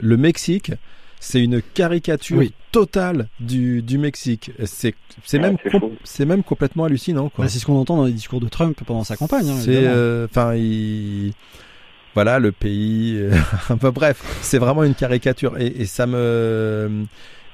le 0.00 0.16
Mexique, 0.16 0.72
c'est 1.20 1.40
une 1.42 1.62
caricature 1.62 2.38
Oui. 2.38 2.52
totale 2.72 3.28
du, 3.38 3.82
du 3.82 3.98
Mexique. 3.98 4.50
C'est, 4.64 4.94
c'est 5.24 5.38
Ouais, 5.38 5.50
même, 5.50 5.56
c'est 6.02 6.24
même 6.24 6.42
complètement 6.42 6.84
hallucinant, 6.84 7.28
quoi. 7.28 7.44
Bah, 7.44 7.48
c'est 7.50 7.58
ce 7.60 7.66
qu'on 7.66 7.76
entend 7.76 7.96
dans 7.96 8.04
les 8.06 8.12
discours 8.12 8.40
de 8.40 8.48
Trump 8.48 8.76
pendant 8.86 9.04
sa 9.04 9.16
campagne. 9.16 9.48
hein, 9.48 9.58
c'est, 9.60 9.86
euh, 9.86 10.26
enfin, 10.30 10.54
il, 10.54 11.32
voilà, 12.14 12.38
le 12.38 12.50
pays. 12.52 13.16
euh, 13.18 13.32
enfin, 13.70 13.90
bref, 13.90 14.22
c'est 14.42 14.58
vraiment 14.58 14.82
une 14.82 14.94
caricature 14.94 15.56
et, 15.58 15.66
et 15.66 15.86
ça 15.86 16.06
me. 16.06 17.04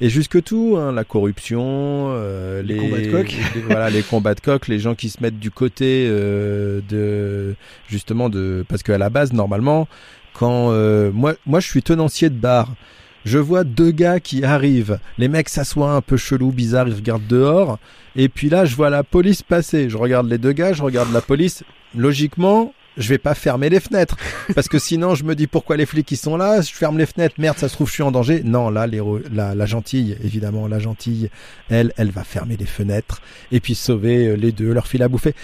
Et 0.02 0.11
jusque 0.11 0.42
tout, 0.42 0.76
hein, 0.78 0.92
la 0.92 1.04
corruption, 1.04 2.08
euh, 2.11 2.61
Les 2.62 2.75
les, 2.75 2.80
combats 2.80 3.00
de 3.00 3.11
coq. 3.11 3.37
les- 3.54 3.62
voilà, 3.62 3.88
les 3.88 4.02
combats 4.02 4.35
de 4.35 4.40
coq, 4.40 4.68
les 4.68 4.78
gens 4.78 4.94
qui 4.94 5.08
se 5.08 5.23
mettent 5.23 5.38
du 5.38 5.50
côté 5.50 6.06
euh, 6.11 6.82
de 6.87 7.54
justement 7.88 8.28
de 8.28 8.62
parce 8.68 8.82
qu'à 8.82 8.99
la 8.99 9.08
base 9.08 9.32
normalement, 9.32 9.88
quand 10.35 10.70
euh, 10.70 11.11
moi 11.12 11.32
moi 11.46 11.61
je 11.61 11.66
suis 11.68 11.82
tenancier 11.82 12.28
de 12.28 12.35
bar, 12.35 12.75
je 13.26 13.38
vois 13.38 13.64
deux 13.64 13.90
gars 13.90 14.21
qui 14.21 14.45
arrivent, 14.45 14.99
les 15.18 15.26
mecs 15.28 15.49
s'assoient 15.49 15.90
un 15.90 16.00
peu 16.00 16.16
chelou, 16.16 16.52
bizarre, 16.52 16.87
ils 16.87 16.95
regardent 16.95 17.26
dehors, 17.26 17.78
et 18.14 18.28
puis 18.28 18.49
là 18.49 18.64
je 18.64 18.76
vois 18.76 18.88
la 18.88 19.02
police 19.02 19.42
passer, 19.42 19.90
je 19.90 19.99
regarde 19.99 20.28
les 20.28 20.38
deux 20.38 20.52
gars, 20.52 20.73
je 20.73 20.83
regarde 20.83 21.12
la 21.12 21.21
police, 21.21 21.64
logiquement 21.95 22.73
je 22.97 23.09
vais 23.09 23.18
pas 23.18 23.35
fermer 23.35 23.68
les 23.68 23.80
fenêtres. 23.80 24.16
Parce 24.54 24.68
que 24.68 24.78
sinon 24.78 25.14
je 25.14 25.25
me 25.25 25.35
dis 25.35 25.47
pourquoi 25.47 25.76
les 25.76 25.87
flics 25.87 26.11
ils 26.11 26.16
sont 26.16 26.37
là? 26.37 26.61
Je 26.61 26.73
ferme 26.73 26.97
les 26.99 27.06
fenêtres. 27.06 27.35
Merde 27.38 27.59
ça 27.59 27.68
se 27.68 27.75
trouve 27.75 27.88
je 27.88 27.92
suis 27.92 28.02
en 28.02 28.11
danger. 28.11 28.42
Non 28.45 28.71
là 28.71 28.87
la, 28.87 29.54
la 29.54 29.66
gentille 29.66 30.16
évidemment 30.25 30.66
la 30.66 30.78
gentille 30.78 31.28
elle 31.68 31.92
elle 31.97 32.11
va 32.11 32.25
fermer 32.25 32.56
les 32.56 32.64
fenêtres 32.64 33.21
et 33.52 33.61
puis 33.61 33.75
sauver 33.75 34.28
euh, 34.28 34.35
les 34.35 34.52
deux 34.52 34.73
leur 34.73 34.87
fil 34.87 35.02
à 35.02 35.09
bouffer 35.09 35.35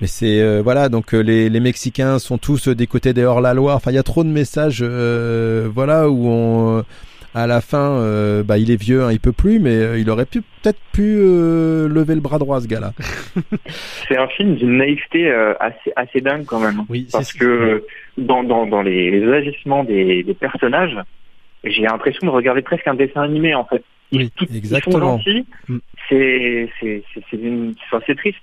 mais 0.00 0.06
c'est 0.06 0.40
euh, 0.40 0.60
voilà 0.62 0.88
donc 0.88 1.14
euh, 1.14 1.20
les, 1.20 1.48
les 1.48 1.60
Mexicains 1.60 2.18
sont 2.18 2.38
tous 2.38 2.68
euh, 2.68 2.74
des 2.74 2.86
côtés 2.86 3.12
des 3.12 3.24
hors 3.24 3.40
la 3.40 3.54
loi 3.54 3.74
enfin 3.74 3.90
il 3.90 3.94
y 3.94 3.98
a 3.98 4.02
trop 4.02 4.24
de 4.24 4.28
messages 4.28 4.80
euh, 4.82 5.68
voilà 5.72 6.08
où 6.08 6.26
on 6.26 6.84
à 7.34 7.48
la 7.48 7.60
fin, 7.60 7.98
euh, 7.98 8.44
bah, 8.44 8.58
il 8.58 8.70
est 8.70 8.80
vieux, 8.80 9.02
hein, 9.02 9.10
il 9.10 9.18
peut 9.18 9.32
plus, 9.32 9.58
mais 9.58 9.74
euh, 9.74 9.98
il 9.98 10.08
aurait 10.08 10.24
pu 10.24 10.40
peut-être 10.40 10.78
pu 10.92 11.16
euh, 11.18 11.88
lever 11.88 12.14
le 12.14 12.20
bras 12.20 12.38
droit, 12.38 12.60
ce 12.60 12.68
gars-là. 12.68 12.92
c'est 14.08 14.16
un 14.16 14.28
film 14.28 14.54
d'une 14.54 14.78
naïveté 14.78 15.30
assez, 15.58 15.92
assez 15.96 16.20
dingue 16.20 16.44
quand 16.44 16.60
même. 16.60 16.82
Oui, 16.88 17.08
parce 17.10 17.32
que 17.32 17.84
dans, 18.16 18.44
dans, 18.44 18.66
dans 18.66 18.82
les, 18.82 19.10
les 19.10 19.32
agissements 19.32 19.82
des, 19.82 20.22
des 20.22 20.34
personnages, 20.34 20.96
j'ai 21.64 21.82
l'impression 21.82 22.26
de 22.26 22.30
regarder 22.30 22.62
presque 22.62 22.86
un 22.86 22.94
dessin 22.94 23.22
animé 23.22 23.54
en 23.54 23.64
fait. 23.64 23.82
Oui, 24.12 24.30
tout, 24.36 24.46
exactement. 24.54 25.18
Mm. 25.68 25.78
C'est 26.08 26.68
c'est 26.80 27.02
c'est 28.06 28.16
triste. 28.16 28.38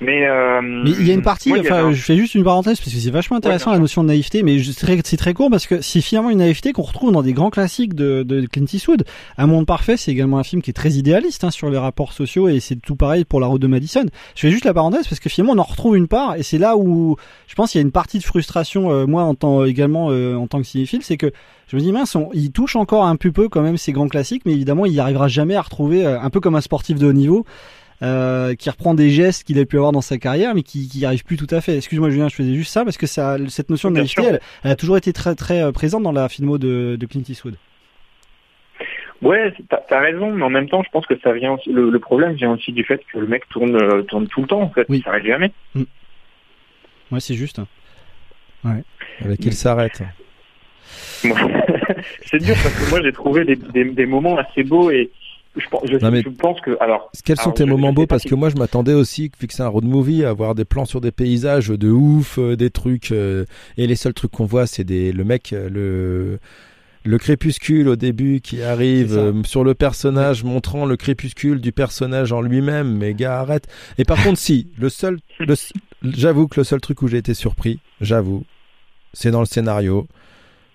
Mais, 0.00 0.26
euh, 0.26 0.60
mais 0.62 0.90
il 0.90 1.06
y 1.06 1.10
a 1.10 1.14
une 1.14 1.22
partie, 1.22 1.52
enfin, 1.58 1.92
je 1.92 2.00
fais 2.00 2.16
juste 2.16 2.34
une 2.34 2.44
parenthèse 2.44 2.78
parce 2.78 2.92
que 2.92 2.98
c'est 2.98 3.10
vachement 3.10 3.36
intéressant 3.36 3.72
la 3.72 3.78
notion 3.78 4.02
de 4.02 4.08
naïveté, 4.08 4.42
mais 4.42 4.62
c'est 4.62 5.16
très, 5.16 5.34
court 5.34 5.50
parce 5.50 5.66
que 5.66 5.80
c'est 5.80 6.00
finalement 6.00 6.30
une 6.30 6.38
naïveté 6.38 6.72
qu'on 6.72 6.82
retrouve 6.82 7.12
dans 7.12 7.22
des 7.22 7.32
grands 7.32 7.50
classiques 7.50 7.94
de, 7.94 8.22
de 8.22 8.46
Clint 8.46 8.66
Eastwood. 8.72 9.04
Un 9.36 9.46
monde 9.46 9.66
parfait, 9.66 9.96
c'est 9.96 10.10
également 10.10 10.38
un 10.38 10.44
film 10.44 10.62
qui 10.62 10.70
est 10.70 10.74
très 10.74 10.92
idéaliste 10.92 11.44
hein, 11.44 11.50
sur 11.50 11.70
les 11.70 11.78
rapports 11.78 12.12
sociaux 12.12 12.48
et 12.48 12.60
c'est 12.60 12.76
tout 12.76 12.96
pareil 12.96 13.24
pour 13.24 13.40
La 13.40 13.46
Route 13.46 13.62
de 13.62 13.66
Madison. 13.66 14.04
Je 14.34 14.40
fais 14.40 14.50
juste 14.50 14.64
la 14.64 14.74
parenthèse 14.74 15.06
parce 15.06 15.20
que 15.20 15.28
finalement 15.28 15.54
on 15.54 15.58
en 15.58 15.64
retrouve 15.64 15.96
une 15.96 16.08
part 16.08 16.36
et 16.36 16.42
c'est 16.42 16.58
là 16.58 16.76
où 16.76 17.16
je 17.46 17.54
pense 17.54 17.72
qu'il 17.72 17.80
y 17.80 17.82
a 17.82 17.86
une 17.86 17.92
partie 17.92 18.18
de 18.18 18.24
frustration, 18.24 18.90
euh, 18.92 19.06
moi 19.06 19.22
en 19.22 19.34
tant 19.34 19.64
également 19.64 20.10
euh, 20.10 20.34
en 20.36 20.46
tant 20.46 20.60
que 20.60 20.66
cinéphile, 20.66 21.02
c'est 21.02 21.16
que 21.16 21.32
je 21.68 21.76
me 21.76 21.80
dis 21.80 21.92
mince, 21.92 22.16
il 22.32 22.50
touche 22.50 22.76
encore 22.76 23.04
un 23.04 23.16
peu 23.16 23.30
peu 23.30 23.48
quand 23.48 23.60
même 23.60 23.76
ces 23.76 23.92
grands 23.92 24.08
classiques, 24.08 24.42
mais 24.46 24.52
évidemment 24.52 24.86
il 24.86 24.92
n'y 24.92 25.00
arrivera 25.00 25.28
jamais 25.28 25.54
à 25.54 25.62
retrouver 25.62 26.06
euh, 26.06 26.20
un 26.20 26.30
peu 26.30 26.40
comme 26.40 26.54
un 26.54 26.60
sportif 26.60 26.98
de 26.98 27.06
haut 27.06 27.12
niveau. 27.12 27.44
Euh, 28.00 28.54
qui 28.54 28.70
reprend 28.70 28.94
des 28.94 29.10
gestes 29.10 29.42
qu'il 29.42 29.58
a 29.58 29.64
pu 29.64 29.76
avoir 29.76 29.90
dans 29.90 30.00
sa 30.00 30.18
carrière, 30.18 30.54
mais 30.54 30.62
qui 30.62 30.88
n'y 30.94 31.04
arrive 31.04 31.24
plus 31.24 31.36
tout 31.36 31.52
à 31.52 31.60
fait. 31.60 31.76
Excuse-moi 31.78 32.10
Julien, 32.10 32.28
je 32.28 32.36
faisais 32.36 32.54
juste 32.54 32.72
ça 32.72 32.84
parce 32.84 32.96
que 32.96 33.08
ça, 33.08 33.36
cette 33.48 33.70
notion 33.70 33.90
de 33.90 33.96
naïveté, 33.96 34.38
elle, 34.62 34.70
a 34.70 34.76
toujours 34.76 34.96
été 34.96 35.12
très 35.12 35.34
très 35.34 35.62
euh, 35.62 35.72
présente 35.72 36.04
dans 36.04 36.12
la 36.12 36.28
filmo 36.28 36.58
de, 36.58 36.94
de 36.94 37.06
Clint 37.06 37.24
Eastwood. 37.28 37.56
Ouais, 39.20 39.52
t'as 39.68 39.96
as 39.96 40.00
raison, 40.00 40.32
mais 40.32 40.44
en 40.44 40.50
même 40.50 40.68
temps, 40.68 40.84
je 40.84 40.90
pense 40.90 41.06
que 41.06 41.18
ça 41.18 41.32
vient 41.32 41.54
aussi, 41.54 41.72
le, 41.72 41.98
problème 41.98 42.34
vient 42.34 42.52
aussi 42.52 42.70
du 42.70 42.84
fait 42.84 43.02
que 43.12 43.18
le 43.18 43.26
mec 43.26 43.48
tourne 43.48 43.74
euh, 43.74 44.02
tourne 44.02 44.28
tout 44.28 44.42
le 44.42 44.46
temps 44.46 44.62
en 44.62 44.70
fait, 44.70 44.86
oui. 44.88 44.98
il 44.98 45.02
s'arrête 45.02 45.26
jamais. 45.26 45.50
Mm. 45.74 45.82
Ouais, 47.10 47.20
c'est 47.20 47.34
juste. 47.34 47.60
Ouais. 48.64 48.84
Avec 49.24 49.44
il 49.44 49.52
s'arrête. 49.52 50.04
c'est 52.22 52.38
dur 52.38 52.54
parce 52.62 52.74
que 52.74 52.90
moi 52.90 53.02
j'ai 53.02 53.12
trouvé 53.12 53.44
des, 53.44 53.56
des, 53.56 53.84
des, 53.84 54.06
moments 54.06 54.38
assez 54.38 54.62
beaux 54.62 54.90
et 54.92 55.10
je, 55.56 56.28
pense 56.28 56.60
que 56.60 56.76
alors. 56.80 57.10
Quels 57.24 57.38
sont 57.38 57.52
tes 57.52 57.64
moments 57.64 57.92
beaux 57.92 58.06
Parce 58.06 58.24
que 58.24 58.34
moi, 58.34 58.48
je 58.48 58.56
m'attendais 58.56 58.92
aussi, 58.94 59.30
vu 59.40 59.46
que 59.46 59.54
c'est 59.54 59.62
un 59.62 59.68
road 59.68 59.84
movie, 59.84 60.24
à 60.24 60.30
avoir 60.30 60.54
des 60.54 60.64
plans 60.64 60.84
sur 60.84 61.00
des 61.00 61.10
paysages 61.10 61.68
de 61.68 61.90
ouf, 61.90 62.38
euh, 62.38 62.56
des 62.56 62.70
trucs. 62.70 63.12
Euh, 63.12 63.44
et 63.76 63.86
les 63.86 63.96
seuls 63.96 64.14
trucs 64.14 64.30
qu'on 64.30 64.44
voit, 64.44 64.66
c'est 64.66 64.84
des 64.84 65.12
le 65.12 65.24
mec, 65.24 65.52
euh, 65.52 65.68
le 65.68 66.38
le 67.04 67.16
crépuscule 67.16 67.88
au 67.88 67.96
début 67.96 68.40
qui 68.40 68.62
arrive 68.62 69.42
sur 69.46 69.64
le 69.64 69.74
personnage, 69.74 70.44
montrant 70.44 70.84
le 70.84 70.96
crépuscule 70.96 71.60
du 71.60 71.72
personnage 71.72 72.32
en 72.32 72.42
lui-même. 72.42 72.98
Mais 72.98 73.14
gars, 73.14 73.38
arrête. 73.38 73.66
Et 73.96 74.04
par 74.04 74.22
contre, 74.22 74.38
si 74.38 74.68
le 74.76 74.90
seul, 74.90 75.18
j'avoue 76.02 76.48
que 76.48 76.60
le 76.60 76.64
seul 76.64 76.82
truc 76.82 77.00
où 77.00 77.08
j'ai 77.08 77.16
été 77.16 77.32
surpris, 77.32 77.78
j'avoue, 78.02 78.44
c'est 79.14 79.30
dans 79.30 79.40
le 79.40 79.46
scénario. 79.46 80.06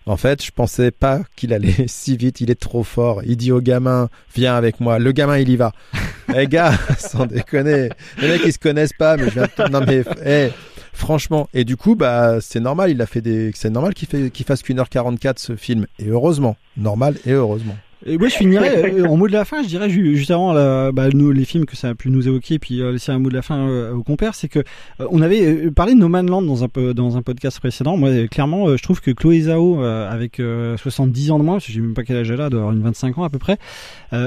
En 0.05 0.17
fait, 0.17 0.43
je 0.43 0.51
pensais 0.51 0.91
pas 0.91 1.21
qu'il 1.35 1.53
allait 1.53 1.85
si 1.87 2.17
vite. 2.17 2.41
Il 2.41 2.51
est 2.51 2.59
trop 2.59 2.83
fort. 2.83 3.21
Il 3.25 3.37
dit 3.37 3.51
au 3.51 3.61
gamin, 3.61 4.09
viens 4.35 4.55
avec 4.55 4.79
moi. 4.79 4.99
Le 4.99 5.11
gamin, 5.11 5.37
il 5.37 5.49
y 5.49 5.55
va. 5.55 5.71
Eh 6.35 6.47
gars, 6.47 6.71
sans 6.97 7.25
déconner. 7.25 7.89
Les 8.19 8.27
mecs, 8.29 8.41
ils 8.45 8.53
se 8.53 8.57
connaissent 8.57 8.93
pas, 8.93 9.17
mais 9.17 9.25
je 9.25 9.31
viens. 9.31 9.47
Non 9.69 9.81
mais, 9.85 10.03
eh, 10.25 10.49
franchement. 10.93 11.49
Et 11.53 11.65
du 11.65 11.75
coup, 11.75 11.95
bah, 11.95 12.37
c'est 12.39 12.61
normal. 12.61 12.91
Il 12.91 13.01
a 13.01 13.05
fait 13.05 13.21
des. 13.21 13.51
C'est 13.53 13.69
normal 13.69 13.93
qu'il 13.93 14.07
fait 14.07 14.31
qu'il 14.31 14.45
fasse 14.45 14.63
qu'une 14.63 14.79
heure 14.79 14.89
44 14.89 15.37
ce 15.37 15.55
film. 15.57 15.85
Et 15.99 16.07
heureusement, 16.07 16.55
normal 16.77 17.17
et 17.25 17.33
heureusement. 17.33 17.75
Et 18.05 18.17
moi, 18.17 18.27
je 18.27 18.35
finirais 18.35 18.93
euh, 18.99 19.07
en 19.07 19.17
mot 19.17 19.27
de 19.27 19.33
la 19.33 19.45
fin. 19.45 19.63
Je 19.63 19.67
dirais 19.67 19.89
juste 19.89 20.31
avant 20.31 20.53
la, 20.53 20.91
bah, 20.91 21.09
nous, 21.13 21.31
les 21.31 21.45
films 21.45 21.65
que 21.65 21.75
ça 21.75 21.89
a 21.89 21.95
pu 21.95 22.09
nous 22.09 22.27
évoquer, 22.27 22.59
puis 22.59 22.81
euh, 22.81 22.91
laisser 22.91 23.11
un 23.11 23.19
mot 23.19 23.29
de 23.29 23.33
la 23.33 23.41
fin 23.41 23.57
euh, 23.57 23.93
au 23.93 24.03
compère, 24.03 24.35
c'est 24.35 24.47
que 24.47 24.63
on 24.99 25.21
avait 25.21 25.71
parlé 25.71 25.93
de 25.93 25.99
No 25.99 26.09
Man's 26.09 26.29
Land 26.29 26.41
dans 26.43 26.63
un 26.63 26.67
dans 26.93 27.17
un 27.17 27.21
podcast 27.21 27.59
précédent. 27.59 27.97
Moi, 27.97 28.27
clairement, 28.27 28.75
je 28.75 28.83
trouve 28.83 29.01
que 29.01 29.11
Chloé 29.11 29.41
Zhao, 29.41 29.81
avec 29.83 30.37
70 30.37 31.31
ans 31.31 31.39
de 31.39 31.43
moins, 31.43 31.59
je 31.59 31.71
sais 31.71 31.79
même 31.79 31.93
pas 31.93 32.03
quel 32.03 32.17
âge 32.17 32.31
elle 32.31 32.41
a, 32.41 32.49
doit 32.49 32.61
avoir 32.61 32.75
une 32.75 32.81
25 32.81 33.17
ans 33.17 33.23
à 33.23 33.29
peu 33.29 33.39
près, 33.39 33.57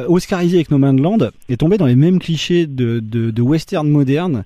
Oscarisé 0.09 0.57
avec 0.57 0.71
No 0.71 0.79
Man's 0.79 1.01
Land, 1.01 1.31
est 1.49 1.57
tombé 1.57 1.79
dans 1.79 1.87
les 1.87 1.97
mêmes 1.97 2.19
clichés 2.19 2.67
de 2.67 3.01
de, 3.01 3.31
de 3.31 3.43
western 3.43 3.89
moderne 3.89 4.45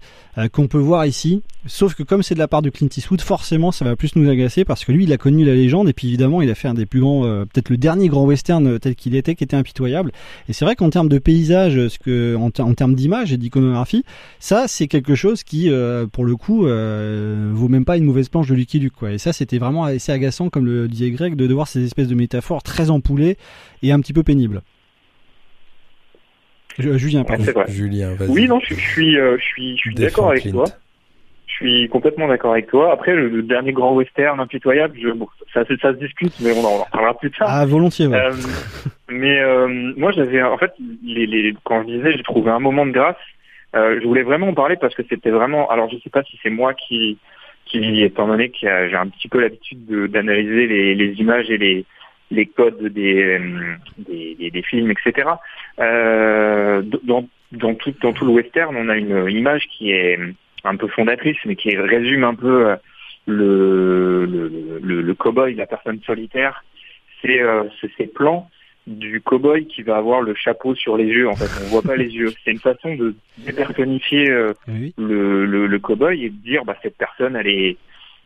qu'on 0.53 0.69
peut 0.69 0.79
voir 0.79 1.07
ici. 1.07 1.43
Sauf 1.67 1.95
que 1.95 2.03
comme 2.03 2.23
c'est 2.23 2.35
de 2.35 2.39
la 2.39 2.49
part 2.49 2.63
de 2.63 2.71
Clint 2.71 2.89
Eastwood, 2.97 3.21
forcément, 3.21 3.73
ça 3.73 3.85
va 3.85 3.97
plus 3.97 4.17
nous 4.17 4.29
agacer 4.31 4.65
parce 4.65 4.85
que 4.85 4.93
lui, 4.93 5.05
il 5.05 5.13
a 5.13 5.19
connu 5.19 5.45
la 5.45 5.55
légende 5.55 5.89
et 5.89 5.93
puis 5.93 6.09
évidemment, 6.09 6.41
il 6.41 6.51
a 6.51 6.55
fait 6.55 6.69
un 6.69 6.75
des 6.75 6.87
plus 6.87 7.01
grands, 7.01 7.23
peut-être 7.23 7.69
le 7.69 7.77
dernier 7.77 8.09
grand 8.09 8.25
western 8.25 8.79
tel 8.79 8.95
qu'il 8.95 9.15
est 9.15 9.20
était 9.21 9.35
qui 9.35 9.45
était 9.45 9.57
impitoyable. 9.57 10.13
Et 10.49 10.53
c'est 10.53 10.65
vrai 10.65 10.77
qu'en 10.77 10.91
termes 10.91 11.09
de 11.09 11.19
paysage, 11.19 11.89
ce 11.89 11.99
que, 11.99 12.37
en, 12.37 12.51
termes 12.51 12.95
d'image 12.95 13.33
et 13.33 13.37
d'iconographie, 13.37 14.05
ça 14.39 14.67
c'est 14.67 14.89
quelque 14.89 15.15
chose 15.15 15.43
qui, 15.45 15.71
euh, 15.71 16.07
pour 16.07 16.25
le 16.25 16.37
coup, 16.37 16.67
euh, 16.67 17.51
vaut 17.53 17.69
même 17.69 17.85
pas 17.85 17.97
une 17.97 18.05
mauvaise 18.05 18.29
planche 18.29 18.49
de 18.49 18.55
Lucky 18.55 18.79
Luke. 18.79 18.95
Quoi. 18.95 19.13
Et 19.13 19.19
ça 19.19 19.33
c'était 19.33 19.59
vraiment 19.59 19.85
assez 19.85 20.13
agaçant, 20.13 20.51
comme 20.51 20.67
le 20.67 20.89
disait 20.89 21.11
Greg, 21.11 21.37
de, 21.37 21.47
devoir 21.47 21.69
ces 21.69 21.85
espèces 21.85 22.09
de 22.09 22.15
métaphores 22.15 22.63
très 22.63 22.91
empoulées 22.91 23.37
et 23.83 23.93
un 23.93 24.01
petit 24.01 24.13
peu 24.13 24.23
pénibles. 24.23 24.63
Julien, 26.79 27.25
pardon. 27.25 27.45
Julien, 27.69 28.15
Oui, 28.29 28.49
non, 28.49 28.59
je, 28.61 28.75
suis, 28.75 29.15
je 29.15 29.43
suis, 29.43 29.77
je 29.77 29.81
suis 29.81 29.95
d'accord 29.95 30.31
avec 30.31 30.51
toi. 30.51 30.65
Je 31.61 31.67
suis 31.67 31.89
complètement 31.89 32.29
d'accord 32.29 32.53
avec 32.53 32.69
toi. 32.69 32.93
Après, 32.93 33.15
le, 33.15 33.43
dernier 33.43 33.73
grand 33.73 33.95
western 33.95 34.41
impitoyable, 34.41 34.99
je, 35.01 35.09
ça, 35.53 35.65
ça, 35.65 35.93
se 35.93 35.99
discute, 35.99 36.33
mais 36.41 36.53
on 36.53 36.65
en, 36.65 36.85
reparlera 36.85 37.19
plus 37.19 37.31
tard. 37.31 37.49
Ah, 37.51 37.67
volontiers. 37.67 38.07
Ouais. 38.07 38.17
Euh, 38.17 38.33
mais 39.11 39.39
euh, 39.41 39.93
moi, 39.97 40.11
j'avais, 40.13 40.43
en 40.43 40.57
fait, 40.57 40.73
les, 41.05 41.27
les, 41.27 41.55
quand 41.65 41.83
je 41.83 41.89
disais, 41.89 42.13
j'ai 42.13 42.23
trouvé 42.23 42.51
un 42.51 42.61
moment 42.61 42.87
de 42.87 42.93
grâce. 42.93 43.17
Euh, 43.77 44.01
je 44.01 44.07
voulais 44.07 44.23
vraiment 44.23 44.49
en 44.49 44.55
parler 44.55 44.77
parce 44.77 44.95
que 44.95 45.03
c'était 45.09 45.31
vraiment. 45.31 45.71
Alors, 45.71 45.91
je 45.91 45.99
sais 45.99 46.11
pas 46.11 46.23
si 46.23 46.39
c'est 46.43 46.51
moi 46.51 46.73
qui, 46.75 47.19
qui, 47.67 48.03
étant 48.03 48.27
donné 48.27 48.49
que 48.49 48.57
j'ai 48.61 48.97
un 48.97 49.09
petit 49.09 49.29
peu 49.29 49.41
l'habitude 49.41 49.87
d'analyser 50.11 50.67
les, 50.67 50.95
les 50.95 51.13
images 51.21 51.51
et 51.51 51.59
les, 51.59 51.85
les 52.31 52.47
codes 52.47 52.83
des, 52.83 53.39
des, 53.99 54.51
des, 54.51 54.63
films, 54.63 54.91
etc. 54.91 55.29
Euh, 55.79 56.83
dans, 57.05 57.29
dans, 57.53 57.75
tout, 57.75 57.95
dans 58.03 58.13
tout 58.13 58.25
le 58.25 58.33
western, 58.33 58.75
on 58.77 58.89
a 58.89 58.97
une 58.97 59.29
image 59.31 59.69
qui 59.69 59.93
est 59.93 60.19
un 60.65 60.77
peu 60.77 60.89
fondatrice, 60.89 61.39
mais 61.45 61.57
qui 61.57 61.77
résume 61.77 62.25
un 62.25 62.35
peu 62.35 62.69
euh, 62.69 62.77
le, 63.27 64.27
le, 64.27 65.03
le, 65.03 65.15
cow-boy, 65.15 65.55
la 65.55 65.67
personne 65.67 66.01
solitaire. 66.03 66.65
C'est 67.23 67.41
euh, 67.41 67.65
ces 67.97 68.07
plans 68.07 68.49
du 68.87 69.21
cow-boy 69.21 69.67
qui 69.67 69.83
va 69.83 69.97
avoir 69.97 70.23
le 70.23 70.35
chapeau 70.35 70.75
sur 70.75 70.97
les 70.97 71.05
yeux. 71.05 71.29
En 71.29 71.37
fait, 71.37 71.51
on 71.63 71.69
voit 71.69 71.83
pas 71.83 71.97
les 71.97 72.09
yeux. 72.09 72.33
C'est 72.45 72.51
une 72.51 72.59
façon 72.59 72.95
de 72.95 73.15
dépersonnifier 73.39 74.31
euh, 74.31 74.53
le, 74.99 75.47
le, 75.47 75.67
le 75.67 75.79
cow-boy 75.79 76.25
et 76.25 76.31
de 76.31 76.37
dire, 76.37 76.65
bah 76.65 76.77
cette 76.83 76.97
personne, 76.97 77.37
elle 77.37 77.49
est, 77.49 77.77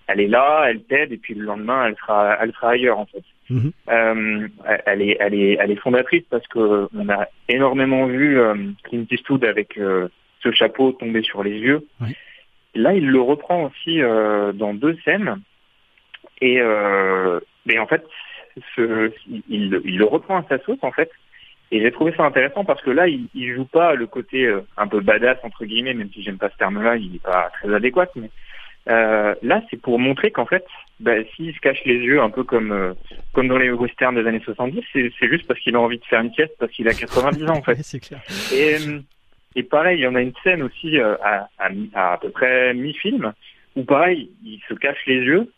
elle 0.06 0.20
est 0.20 0.28
là, 0.28 0.66
elle 0.68 0.82
t'aide, 0.82 1.12
et 1.12 1.16
puis 1.16 1.34
le 1.34 1.44
lendemain, 1.44 1.86
elle 1.86 1.96
sera, 1.96 2.38
elle 2.40 2.52
sera 2.52 2.70
ailleurs 2.70 2.98
en 2.98 3.06
fait. 3.06 3.22
Mhm. 3.50 3.72
euh, 3.90 4.48
elle 4.86 5.02
est, 5.02 5.18
elle 5.20 5.34
est, 5.34 5.58
elle 5.60 5.70
est 5.70 5.76
fondatrice 5.76 6.24
parce 6.30 6.46
que 6.46 6.88
on 6.96 7.08
a 7.10 7.26
énormément 7.50 8.06
vu 8.06 8.38
euh, 8.38 8.54
Clint 8.84 9.04
Eastwood 9.10 9.44
avec 9.44 9.78
ce 10.44 10.52
chapeau 10.52 10.92
tomber 10.92 11.22
sur 11.22 11.42
les 11.42 11.58
yeux. 11.58 11.86
Là, 12.74 12.94
il 12.94 13.08
le 13.08 13.20
reprend 13.20 13.64
aussi 13.64 14.02
euh, 14.02 14.52
dans 14.52 14.74
deux 14.74 14.96
scènes. 15.04 15.40
Et, 16.40 16.60
euh, 16.60 17.40
en 17.78 17.86
fait, 17.86 18.04
ce, 18.76 19.12
il, 19.48 19.70
le 19.70 20.04
reprend 20.04 20.38
à 20.38 20.44
sa 20.48 20.58
sauce, 20.58 20.78
en 20.82 20.92
fait. 20.92 21.10
Et 21.70 21.80
j'ai 21.80 21.90
trouvé 21.90 22.12
ça 22.16 22.24
intéressant 22.24 22.64
parce 22.64 22.82
que 22.82 22.90
là, 22.90 23.08
il, 23.08 23.28
il 23.34 23.52
joue 23.54 23.64
pas 23.64 23.94
le 23.94 24.06
côté 24.06 24.44
euh, 24.44 24.60
un 24.76 24.86
peu 24.86 25.00
badass, 25.00 25.38
entre 25.42 25.64
guillemets, 25.64 25.94
même 25.94 26.10
si 26.12 26.22
j'aime 26.22 26.38
pas 26.38 26.50
ce 26.50 26.56
terme-là, 26.56 26.96
il 26.96 27.16
est 27.16 27.22
pas 27.22 27.50
très 27.54 27.72
adéquat. 27.72 28.08
Mais 28.16 28.30
là, 28.86 29.62
c'est 29.70 29.80
pour 29.80 29.98
montrer 29.98 30.30
qu'en 30.30 30.46
fait, 30.46 30.66
bah, 31.00 31.12
s'il 31.34 31.54
se 31.54 31.60
cache 31.60 31.82
les 31.86 31.96
yeux 31.96 32.20
un 32.20 32.30
peu 32.30 32.44
comme 32.44 32.94
comme 33.32 33.48
dans 33.48 33.56
les 33.56 33.70
westerns 33.70 34.14
des 34.14 34.28
années 34.28 34.42
70, 34.44 34.84
c'est 34.92 35.28
juste 35.28 35.46
parce 35.46 35.58
qu'il 35.60 35.74
a 35.74 35.80
envie 35.80 35.98
de 35.98 36.04
faire 36.04 36.20
une 36.20 36.30
pièce 36.30 36.50
parce 36.58 36.70
qu'il 36.70 36.86
a 36.86 36.92
90 36.92 37.44
ans 37.44 37.56
en 37.56 37.62
fait. 37.62 37.78
c'est 37.82 38.00
clair. 38.00 38.20
Et, 38.52 38.76
et 39.56 39.62
pareil, 39.62 39.98
il 39.98 40.02
y 40.02 40.06
en 40.06 40.14
a 40.14 40.20
une 40.20 40.34
scène 40.42 40.62
aussi 40.62 40.98
euh, 40.98 41.16
à, 41.22 41.48
à, 41.58 42.12
à, 42.12 42.18
peu 42.18 42.30
près 42.30 42.74
mi-film 42.74 43.32
où 43.76 43.84
pareil, 43.84 44.30
il 44.44 44.60
se 44.68 44.74
cache 44.74 45.04
les 45.06 45.16
yeux, 45.18 45.50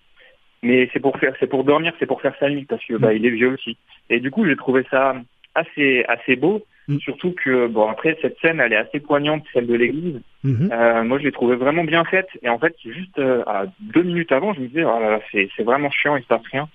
mais 0.62 0.88
c'est 0.92 1.00
pour 1.00 1.18
faire, 1.18 1.34
c'est 1.38 1.46
pour 1.46 1.64
dormir, 1.64 1.92
c'est 1.98 2.06
pour 2.06 2.20
faire 2.20 2.34
sa 2.40 2.48
nuit 2.48 2.64
parce 2.64 2.84
que 2.84 2.94
bah 2.94 3.12
il 3.12 3.26
est 3.26 3.30
vieux 3.30 3.52
aussi. 3.52 3.76
Et 4.10 4.20
du 4.20 4.30
coup, 4.30 4.46
j'ai 4.46 4.56
trouvé 4.56 4.84
ça 4.90 5.14
assez 5.54 6.04
assez 6.08 6.36
beau, 6.36 6.64
mm. 6.88 6.98
surtout 6.98 7.32
que 7.32 7.66
bon 7.66 7.88
après 7.88 8.18
cette 8.22 8.38
scène, 8.40 8.60
elle 8.60 8.72
est 8.72 8.76
assez 8.76 9.00
poignante, 9.00 9.44
celle 9.52 9.66
de 9.66 9.74
l'église. 9.74 10.20
Mm-hmm. 10.44 10.72
Euh, 10.72 11.04
moi, 11.04 11.18
je 11.18 11.24
l'ai 11.24 11.32
trouvée 11.32 11.56
vraiment 11.56 11.84
bien 11.84 12.04
faite. 12.04 12.28
Et 12.42 12.48
en 12.48 12.58
fait, 12.58 12.74
juste 12.84 13.18
euh, 13.18 13.42
à 13.46 13.64
deux 13.80 14.02
minutes 14.02 14.32
avant, 14.32 14.54
je 14.54 14.60
me 14.60 14.68
disais, 14.68 14.84
oh 14.84 14.98
là 14.98 15.10
là, 15.10 15.20
c'est 15.30 15.48
c'est 15.56 15.64
vraiment 15.64 15.90
chiant, 15.90 16.16
il 16.16 16.22
se 16.22 16.28
passe 16.28 16.46
rien. 16.50 16.68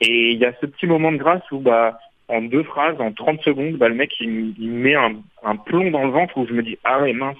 Et 0.00 0.32
il 0.32 0.38
y 0.38 0.44
a 0.44 0.52
ce 0.60 0.66
petit 0.66 0.86
moment 0.86 1.12
de 1.12 1.18
grâce 1.18 1.48
où 1.52 1.58
bah 1.60 1.98
en 2.30 2.42
deux 2.42 2.62
phrases, 2.62 3.00
en 3.00 3.12
30 3.12 3.42
secondes, 3.42 3.76
bah, 3.76 3.88
le 3.88 3.94
mec 3.94 4.12
il, 4.20 4.54
il 4.58 4.70
met 4.70 4.94
un, 4.94 5.14
un, 5.42 5.56
plomb 5.56 5.90
dans 5.90 6.04
le 6.04 6.10
ventre 6.10 6.36
où 6.38 6.46
je 6.46 6.52
me 6.52 6.62
dis 6.62 6.78
ah 6.84 7.00
ouais 7.02 7.12
mince, 7.12 7.36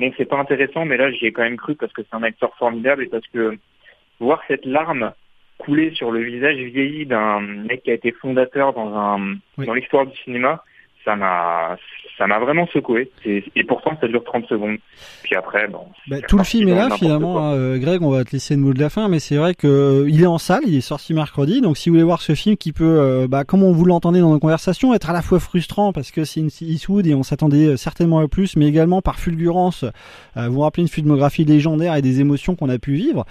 bon 0.00 0.12
c'est 0.16 0.24
pas 0.24 0.38
intéressant, 0.38 0.84
mais 0.84 0.96
là 0.96 1.10
j'y 1.10 1.26
ai 1.26 1.32
quand 1.32 1.42
même 1.42 1.56
cru 1.56 1.74
parce 1.74 1.92
que 1.92 2.02
c'est 2.02 2.16
un 2.16 2.22
acteur 2.22 2.54
formidable 2.56 3.04
et 3.04 3.08
parce 3.08 3.26
que 3.28 3.58
voir 4.20 4.40
cette 4.48 4.64
larme 4.64 5.12
coulé 5.58 5.92
sur 5.94 6.10
le 6.10 6.22
visage 6.22 6.56
vieilli 6.56 7.06
d'un 7.06 7.40
mec 7.40 7.82
qui 7.82 7.90
a 7.90 7.94
été 7.94 8.12
fondateur 8.12 8.72
dans 8.72 8.94
un 8.96 9.36
Oui. 9.58 9.66
dans 9.66 9.74
l'histoire 9.74 10.06
du 10.06 10.16
cinéma, 10.18 10.64
ça 11.04 11.16
m'a 11.16 11.76
ça 12.18 12.26
m'a 12.26 12.38
vraiment 12.38 12.66
secoué. 12.72 13.10
Et, 13.24 13.42
et 13.56 13.64
pourtant, 13.64 13.92
ça 14.00 14.06
dure 14.06 14.22
30 14.22 14.46
secondes. 14.46 14.76
Puis 15.22 15.34
après, 15.34 15.66
bon. 15.66 15.86
Bah, 16.08 16.18
tout 16.28 16.36
le 16.36 16.44
film 16.44 16.68
est 16.68 16.74
là 16.74 16.90
finalement. 16.90 17.38
hein. 17.42 17.54
Euh, 17.54 17.78
Greg, 17.78 18.02
on 18.02 18.10
va 18.10 18.22
te 18.24 18.32
laisser 18.32 18.54
le 18.54 18.60
mot 18.60 18.72
de 18.74 18.78
la 18.78 18.90
fin, 18.90 19.08
mais 19.08 19.18
c'est 19.18 19.36
vrai 19.36 19.54
que 19.54 19.66
euh, 19.66 20.10
il 20.10 20.22
est 20.22 20.26
en 20.26 20.36
salle, 20.38 20.60
il 20.66 20.76
est 20.76 20.82
sorti 20.82 21.14
mercredi. 21.14 21.62
Donc 21.62 21.78
si 21.78 21.88
vous 21.88 21.94
voulez 21.94 22.04
voir 22.04 22.20
ce 22.20 22.34
film 22.34 22.56
qui 22.58 22.72
peut, 22.72 22.84
euh, 23.00 23.26
bah, 23.28 23.44
comme 23.44 23.62
on 23.62 23.72
vous 23.72 23.86
l'entendait 23.86 24.20
dans 24.20 24.30
nos 24.30 24.38
conversations, 24.38 24.92
être 24.94 25.08
à 25.08 25.14
la 25.14 25.22
fois 25.22 25.40
frustrant 25.40 25.92
parce 25.92 26.10
que 26.10 26.24
c'est 26.24 26.40
une 26.40 26.50
Eastwood 26.60 27.06
et 27.06 27.14
on 27.14 27.22
s'attendait 27.22 27.66
euh, 27.68 27.76
certainement 27.76 28.18
à 28.18 28.28
plus, 28.28 28.56
mais 28.56 28.66
également 28.66 29.00
par 29.00 29.18
fulgurance, 29.18 29.84
euh, 30.36 30.48
vous 30.48 30.60
rappelez 30.60 30.82
une 30.82 30.88
filmographie 30.90 31.44
légendaire 31.44 31.94
et 31.96 32.02
des 32.02 32.20
émotions 32.20 32.56
qu'on 32.56 32.68
a 32.68 32.78
pu 32.78 32.92
vivre. 32.92 33.24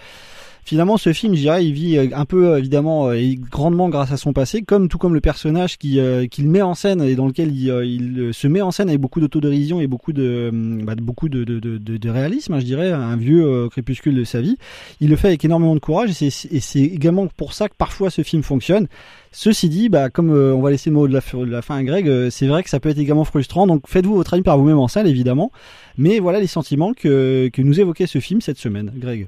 Finalement, 0.63 0.97
ce 0.97 1.12
film, 1.12 1.34
je 1.34 1.41
dirais, 1.41 1.65
il 1.65 1.74
vit 1.74 1.97
euh, 1.97 2.08
un 2.13 2.26
peu 2.26 2.50
euh, 2.50 2.60
évidemment 2.60 3.08
euh, 3.08 3.13
et 3.13 3.36
grandement 3.36 3.89
grâce 3.89 4.12
à 4.12 4.17
son 4.17 4.32
passé, 4.32 4.62
comme 4.62 4.89
tout 4.89 5.00
comme 5.00 5.13
le 5.13 5.21
personnage 5.21 5.78
qui 5.78 6.00
euh, 6.00 6.28
qu'il 6.28 6.47
met 6.47 6.62
en 6.62 6.76
scène 6.76 7.02
et 7.02 7.15
dans 7.15 7.26
lequel 7.26 7.52
il, 7.52 8.32
se 8.32 8.47
met 8.47 8.62
en 8.62 8.71
scène 8.71 8.88
avec 8.88 9.02
beaucoup 9.02 9.19
d'autodérision 9.19 9.82
et 9.82 9.88
beaucoup 9.88 10.13
de, 10.13 10.52
bah, 10.84 10.93
beaucoup 10.95 11.30
de, 11.30 11.43
de, 11.43 11.60
de, 11.78 12.10
réalisme, 12.10 12.54
hein, 12.54 12.60
je 12.60 12.65
dirais, 12.65 12.91
un 12.91 13.15
vieux 13.15 13.69
crépuscule 13.69 14.15
de 14.15 14.24
sa 14.24 14.39
vie. 14.39 14.58
Il 15.00 15.10
le 15.10 15.15
fait 15.15 15.30
avec 15.30 15.43
énormément 15.43 15.74
de 15.74 15.80
courage 15.80 16.21
et 16.21 16.30
c'est 16.30 16.80
également 16.80 17.28
pour 17.28 17.54
ça 17.54 17.67
que 17.67 17.76
parfois 17.76 18.10
ce 18.10 18.21
film 18.21 18.43
fonctionne. 18.43 18.88
Ceci 19.32 19.69
dit, 19.69 19.89
bah, 19.89 20.10
comme 20.10 20.30
on 20.30 20.62
va 20.62 20.71
laisser 20.71 20.89
le 20.89 20.95
mot 20.95 21.08
de 21.08 21.13
la, 21.13 21.62
fin 21.62 21.76
à 21.78 21.84
Greg, 21.84 22.30
c'est 22.30 22.47
vrai 22.47 22.63
que 22.63 22.69
ça 22.69 22.80
peut 22.80 22.89
être 22.89 23.00
également 23.00 23.26
frustrant. 23.26 23.65
Donc 23.67 23.88
faites-vous 23.88 24.15
votre 24.15 24.34
avis 24.34 24.43
par 24.43 24.58
vous-même 24.58 24.80
en 24.80 24.88
salle, 24.88 25.08
évidemment. 25.08 25.52
Mais 25.97 26.19
voilà 26.19 26.39
les 26.39 26.47
sentiments 26.47 26.93
que, 26.93 27.50
que 27.52 27.62
nous 27.62 27.80
évoquait 27.80 28.08
ce 28.08 28.19
film 28.19 28.41
cette 28.41 28.58
semaine, 28.58 28.91
Greg. 28.95 29.28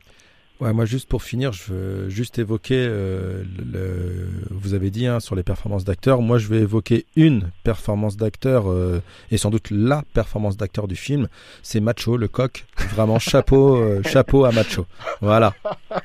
Ouais, 0.59 0.71
moi 0.71 0.85
juste 0.85 1.09
pour 1.09 1.23
finir, 1.23 1.51
je 1.51 1.73
veux 1.73 2.09
juste 2.09 2.37
évoquer, 2.37 2.75
euh, 2.77 3.43
le, 3.73 4.29
vous 4.51 4.75
avez 4.75 4.91
dit 4.91 5.07
hein, 5.07 5.19
sur 5.19 5.35
les 5.35 5.41
performances 5.41 5.83
d'acteurs, 5.83 6.21
moi 6.21 6.37
je 6.37 6.47
vais 6.47 6.59
évoquer 6.59 7.05
une 7.15 7.49
performance 7.63 8.17
d'acteur 8.17 8.71
euh, 8.71 9.01
et 9.31 9.37
sans 9.37 9.49
doute 9.49 9.71
la 9.71 10.03
performance 10.13 10.55
d'acteur 10.55 10.87
du 10.87 10.95
film, 10.95 11.27
c'est 11.63 11.79
Macho, 11.79 12.17
le 12.17 12.27
coq, 12.27 12.65
vraiment 12.93 13.17
chapeau, 13.19 13.77
euh, 13.77 14.03
chapeau 14.03 14.45
à 14.45 14.51
Macho. 14.51 14.85
Voilà. 15.21 15.55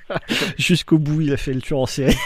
Jusqu'au 0.56 0.98
bout, 0.98 1.20
il 1.20 1.32
a 1.32 1.36
fait 1.36 1.52
le 1.52 1.60
tueur 1.60 1.80
en 1.80 1.86
série. 1.86 2.16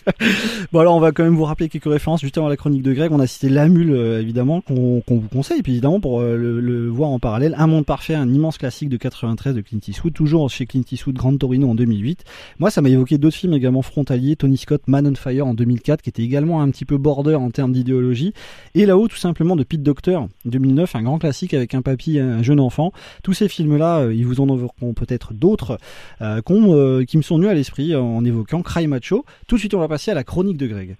bon, 0.72 0.80
alors 0.80 0.96
on 0.96 1.00
va 1.00 1.12
quand 1.12 1.22
même 1.22 1.36
vous 1.36 1.44
rappeler 1.44 1.68
quelques 1.68 1.84
références. 1.84 2.22
Juste 2.22 2.38
avant 2.38 2.48
la 2.48 2.56
chronique 2.56 2.82
de 2.82 2.94
Greg, 2.94 3.12
on 3.12 3.20
a 3.20 3.26
cité 3.26 3.50
La 3.50 3.68
Mule, 3.68 3.94
évidemment, 4.20 4.62
qu'on 4.62 5.02
vous 5.06 5.28
conseille, 5.30 5.58
et 5.58 5.62
puis 5.62 5.72
évidemment 5.72 6.00
pour 6.00 6.22
le, 6.22 6.60
le 6.60 6.88
voir 6.88 7.10
en 7.10 7.18
parallèle. 7.18 7.54
Un 7.58 7.66
monde 7.66 7.84
parfait, 7.84 8.14
un 8.14 8.32
immense 8.32 8.56
classique 8.56 8.88
de 8.88 8.96
93 8.96 9.54
de 9.54 9.60
Clint 9.60 9.80
Eastwood, 9.86 10.14
toujours 10.14 10.48
chez 10.48 10.64
Clint 10.64 10.82
Eastwood, 10.90 11.14
Grand 11.14 11.41
Torino 11.42 11.70
en 11.70 11.74
2008. 11.74 12.24
Moi, 12.60 12.70
ça 12.70 12.82
m'a 12.82 12.88
évoqué 12.88 13.18
d'autres 13.18 13.36
films 13.36 13.54
également 13.54 13.82
frontaliers. 13.82 14.36
Tony 14.36 14.56
Scott, 14.56 14.82
Man 14.86 15.08
on 15.08 15.14
Fire 15.16 15.44
en 15.44 15.54
2004, 15.54 16.00
qui 16.00 16.08
était 16.08 16.22
également 16.22 16.62
un 16.62 16.70
petit 16.70 16.84
peu 16.84 16.98
border 16.98 17.34
en 17.34 17.50
termes 17.50 17.72
d'idéologie. 17.72 18.32
Et 18.76 18.86
là-haut, 18.86 19.08
tout 19.08 19.16
simplement, 19.16 19.56
de 19.56 19.64
Pete 19.64 19.82
Docter, 19.82 20.20
2009, 20.44 20.94
un 20.94 21.02
grand 21.02 21.18
classique 21.18 21.52
avec 21.52 21.74
un 21.74 21.82
papy 21.82 22.20
un 22.20 22.42
jeune 22.44 22.60
enfant. 22.60 22.92
Tous 23.24 23.32
ces 23.32 23.48
films-là, 23.48 24.02
euh, 24.02 24.14
ils 24.14 24.24
vous 24.24 24.40
en 24.40 24.48
évoqueront 24.48 24.94
peut-être 24.94 25.34
d'autres 25.34 25.78
euh, 26.20 26.40
euh, 26.50 27.04
qui 27.04 27.16
me 27.16 27.22
sont 27.22 27.36
venus 27.36 27.50
à 27.50 27.54
l'esprit 27.54 27.96
en 27.96 28.24
évoquant 28.24 28.62
Cry 28.62 28.86
Macho. 28.86 29.24
Tout 29.48 29.56
de 29.56 29.60
suite, 29.60 29.74
on 29.74 29.80
va 29.80 29.88
passer 29.88 30.12
à 30.12 30.14
la 30.14 30.22
chronique 30.22 30.58
de 30.58 30.68
Greg. 30.68 30.96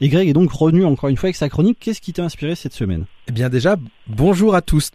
Et 0.00 0.08
Greg 0.08 0.28
est 0.28 0.32
donc 0.32 0.52
revenu 0.52 0.84
encore 0.84 1.08
une 1.08 1.16
fois 1.16 1.26
avec 1.26 1.36
sa 1.36 1.48
chronique. 1.48 1.78
Qu'est-ce 1.80 2.00
qui 2.00 2.12
t'a 2.12 2.22
inspiré 2.24 2.54
cette 2.54 2.72
semaine? 2.72 3.06
Eh 3.26 3.32
bien 3.32 3.48
déjà, 3.48 3.76
bonjour 4.06 4.54
à 4.54 4.62
tous. 4.62 4.92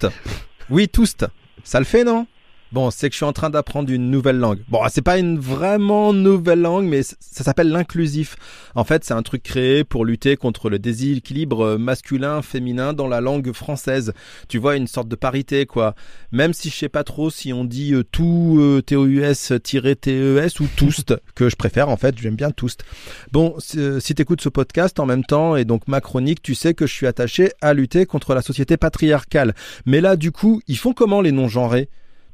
Oui, 0.69 0.87
tous. 0.87 1.15
Ça 1.63 1.79
le 1.79 1.85
fait, 1.85 2.05
non? 2.05 2.25
Bon, 2.73 2.89
c'est 2.89 3.07
que 3.09 3.13
je 3.13 3.17
suis 3.17 3.25
en 3.25 3.33
train 3.33 3.51
d'apprendre 3.51 3.91
une 3.91 4.09
nouvelle 4.09 4.39
langue. 4.39 4.57
Bon, 4.67 4.79
c'est 4.89 5.03
pas 5.03 5.19
une 5.19 5.37
vraiment 5.37 6.11
nouvelle 6.11 6.61
langue, 6.61 6.85
mais 6.85 7.03
ça 7.03 7.43
s'appelle 7.43 7.69
l'inclusif. 7.69 8.35
En 8.73 8.83
fait, 8.83 9.03
c'est 9.03 9.13
un 9.13 9.21
truc 9.21 9.43
créé 9.43 9.83
pour 9.83 10.05
lutter 10.05 10.37
contre 10.37 10.71
le 10.71 10.79
déséquilibre 10.79 11.77
masculin-féminin 11.77 12.93
dans 12.93 13.07
la 13.07 13.21
langue 13.21 13.51
française. 13.51 14.13
Tu 14.47 14.57
vois, 14.57 14.75
une 14.75 14.87
sorte 14.87 15.07
de 15.07 15.15
parité, 15.15 15.67
quoi. 15.67 15.93
Même 16.31 16.51
si 16.51 16.71
je 16.71 16.75
sais 16.75 16.89
pas 16.89 17.03
trop 17.03 17.29
si 17.29 17.53
on 17.53 17.63
dit 17.63 17.93
euh, 17.93 18.03
tout 18.03 18.57
euh, 18.59 18.81
T-O-U-S-T-E-S 18.81 20.59
ou 20.59 20.67
toust, 20.75 21.13
que 21.35 21.49
je 21.49 21.55
préfère, 21.55 21.89
en 21.89 21.97
fait, 21.97 22.17
j'aime 22.17 22.35
bien 22.35 22.49
toust. 22.49 22.83
Bon, 23.31 23.53
si, 23.59 23.77
euh, 23.77 23.99
si 23.99 24.15
t'écoutes 24.15 24.41
ce 24.41 24.49
podcast 24.49 24.99
en 24.99 25.05
même 25.05 25.25
temps, 25.25 25.55
et 25.55 25.65
donc 25.65 25.87
ma 25.87 26.01
chronique, 26.01 26.41
tu 26.41 26.55
sais 26.55 26.73
que 26.73 26.87
je 26.87 26.93
suis 26.93 27.05
attaché 27.05 27.51
à 27.61 27.75
lutter 27.75 28.07
contre 28.07 28.33
la 28.33 28.41
société 28.41 28.77
patriarcale. 28.77 29.53
Mais 29.85 30.01
là, 30.01 30.15
du 30.15 30.31
coup, 30.31 30.59
ils 30.67 30.79
font 30.79 30.93
comment 30.93 31.21
les 31.21 31.31
non-genrés? 31.31 31.87